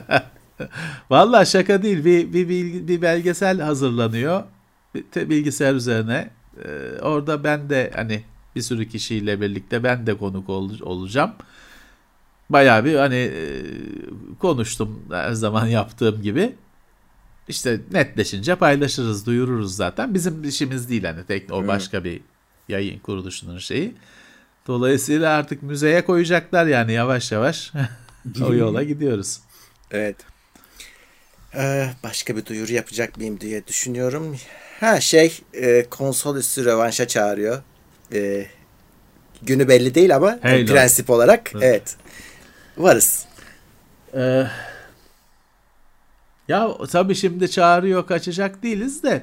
[1.10, 2.04] Vallahi şaka değil.
[2.04, 4.42] Bir bir bilgi- bir belgesel hazırlanıyor.
[4.94, 6.30] Bir bilgisayar üzerine.
[6.64, 8.22] Ee, orada ben de hani
[8.56, 11.30] bir sürü kişiyle birlikte ben de konuk ol- olacağım.
[12.50, 13.62] Bayağı bir hani e,
[14.38, 16.54] konuştum her zaman yaptığım gibi.
[17.48, 20.14] İşte netleşince paylaşırız, duyururuz zaten.
[20.14, 22.20] Bizim işimiz değil hani tek o başka bir
[22.72, 23.94] yayın kuruluşunun şeyi.
[24.66, 27.72] Dolayısıyla artık müzeye koyacaklar yani yavaş yavaş
[28.42, 29.40] o yola gidiyoruz.
[29.90, 30.16] Evet.
[31.54, 34.36] Ee, başka bir duyuru yapacak mıyım diye düşünüyorum.
[34.80, 37.62] Ha şey e, konsol üstü rövanşa çağırıyor.
[38.14, 38.46] E,
[39.42, 40.66] günü belli değil ama Halo.
[40.66, 41.96] prensip olarak evet.
[42.76, 43.24] Varız.
[44.14, 44.46] Ee,
[46.48, 49.22] ya tabii şimdi çağırıyor kaçacak değiliz de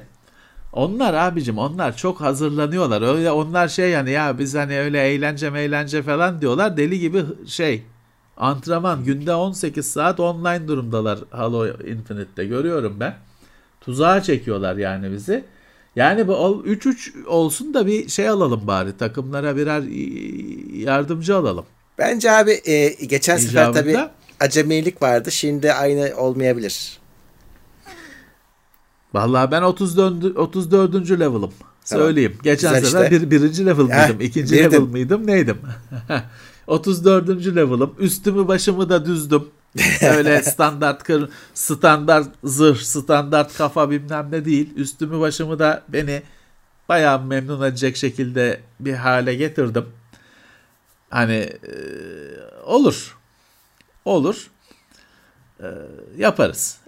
[0.72, 3.16] onlar abicim onlar çok hazırlanıyorlar.
[3.16, 6.76] Öyle onlar şey yani ya biz hani öyle eğlence eğlence falan diyorlar.
[6.76, 7.82] Deli gibi şey
[8.36, 13.14] antrenman günde 18 saat online durumdalar Halo Infinite'te görüyorum ben.
[13.80, 15.44] Tuzağa çekiyorlar yani bizi.
[15.96, 16.32] Yani bu
[16.66, 19.82] 3-3 olsun da bir şey alalım bari takımlara birer
[20.84, 21.64] yardımcı alalım.
[21.98, 23.80] Bence abi e, geçen sefer İcabında.
[23.80, 23.98] tabii
[24.40, 25.30] acemilik vardı.
[25.30, 26.99] Şimdi aynı olmayabilir.
[29.14, 30.24] Vallahi ben 34.
[30.36, 30.94] 34.
[31.10, 31.52] level'ım.
[31.84, 32.36] Söyleyeyim.
[32.42, 33.30] Geçen Güzel sefer işte.
[33.30, 34.20] bir, birinci level Heh, mıydım?
[34.20, 34.64] ikinci birdin.
[34.64, 35.26] level mıydım?
[35.26, 35.58] Neydim?
[36.66, 37.28] 34.
[37.28, 37.94] level'ım.
[37.98, 39.44] Üstümü başımı da düzdüm.
[40.16, 44.76] Öyle standart kır, standart zırh, standart kafa bilmem ne değil.
[44.76, 46.22] Üstümü başımı da beni
[46.88, 49.84] bayağı memnun edecek şekilde bir hale getirdim.
[51.10, 51.74] Hani e,
[52.66, 53.16] olur.
[54.04, 54.50] Olur.
[55.62, 55.66] E,
[56.18, 56.78] yaparız.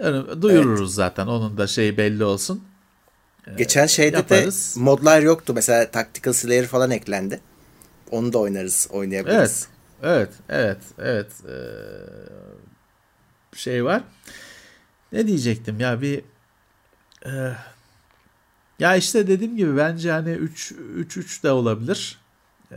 [0.42, 1.26] Duyururuz zaten.
[1.26, 2.64] Onun da şey belli olsun.
[3.56, 4.74] Geçen şeyde yaparız.
[4.76, 5.52] de modlar yoktu.
[5.54, 7.40] Mesela Tactical Slayer falan eklendi.
[8.10, 9.68] Onu da oynarız, oynayabiliriz.
[10.02, 11.32] Evet, evet, evet, evet.
[11.48, 11.52] Ee,
[13.56, 14.02] şey var.
[15.12, 16.22] Ne diyecektim ya bir
[17.26, 17.52] e,
[18.78, 22.18] ya işte dediğim gibi bence hani 3 3 3 de olabilir.
[22.72, 22.76] Ee,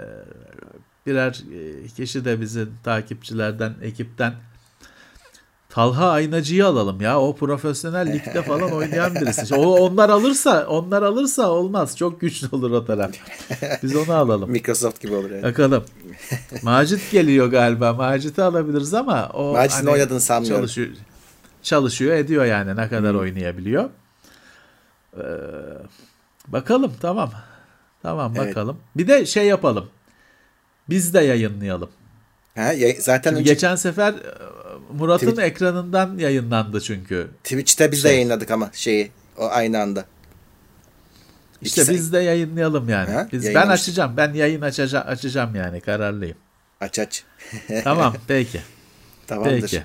[1.06, 1.44] birer
[1.84, 4.34] e, kişi de bizim takipçilerden, ekipten
[5.76, 7.20] Talha Aynacı'yı alalım ya.
[7.22, 9.56] O profesyonel ligde falan oynayan birisi.
[9.56, 11.98] O onlar alırsa, onlar alırsa olmaz.
[11.98, 13.12] Çok güçlü olur o taraf.
[13.84, 14.52] Biz onu alalım.
[14.52, 15.44] Microsoft gibi olur yani.
[15.44, 15.84] Bakalım.
[16.64, 17.94] Macit geliyor galiba.
[17.94, 20.62] Macit'i alabiliriz ama o Macit'in oynadığını sanmıyorum.
[20.62, 20.88] Çalışıyor,
[21.64, 23.90] çalışıyor ediyor yani ne kadar oynayabiliyor.
[25.18, 25.22] Ee,
[26.48, 27.32] bakalım tamam.
[28.02, 28.48] Tamam Evet.
[28.50, 28.78] bakalım.
[28.98, 29.86] Bir de şey yapalım.
[30.90, 31.90] Biz de yayınlayalım.
[32.56, 34.16] Ha, ya- zaten Şimdi önce geçen sefer
[34.94, 37.28] Murat'ın Tweet- ekranından yayınlandı çünkü.
[37.44, 38.16] Twitch'te biz de Şey.
[38.18, 40.06] yayınladık ama şeyi o aynı anda.
[41.62, 43.12] İşte İkisi- biz de yayınlayalım yani.
[43.12, 44.18] Ha, Biz ben açacağım.
[44.18, 46.38] Ben yayın açacağım, açacağım yani kararlıyım.
[46.82, 47.24] Aç aç.
[47.84, 48.62] tamam peki.
[49.28, 49.62] Tamamdır.
[49.62, 49.84] Peki.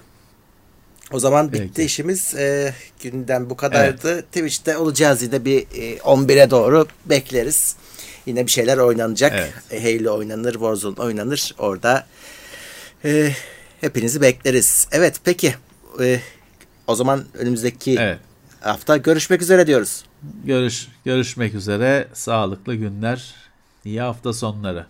[1.12, 1.82] O zaman bitti Peki.
[1.86, 2.34] işimiz.
[2.34, 4.22] Ee, günden bu kadardı.
[4.22, 7.76] Twitch'te olacağız yine bir e, 11'e doğru bekleriz.
[8.26, 9.32] Yine bir şeyler oynanacak.
[9.34, 9.52] Evet.
[9.84, 11.54] E, Halo oynanır, Warzone oynanır.
[11.58, 12.06] Orada
[13.04, 13.32] e,
[13.80, 14.88] hepinizi bekleriz.
[14.92, 15.54] Evet peki.
[16.00, 16.20] E,
[16.86, 18.18] o zaman önümüzdeki Evet.
[18.60, 20.04] hafta görüşmek üzere diyoruz.
[20.44, 22.08] Görüş görüşmek üzere.
[22.12, 23.34] Sağlıklı günler.
[23.84, 24.86] İyi hafta sonları.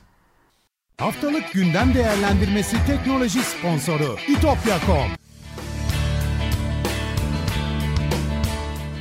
[0.98, 5.10] Haftalık gündem değerlendirmesi teknoloji sponsoru itopya.com.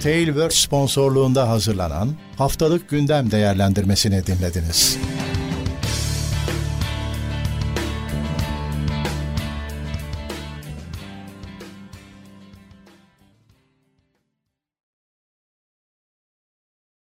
[0.04, 4.98] Tailwords sponsorluğunda hazırlanan haftalık gündem değerlendirmesini dinlediniz.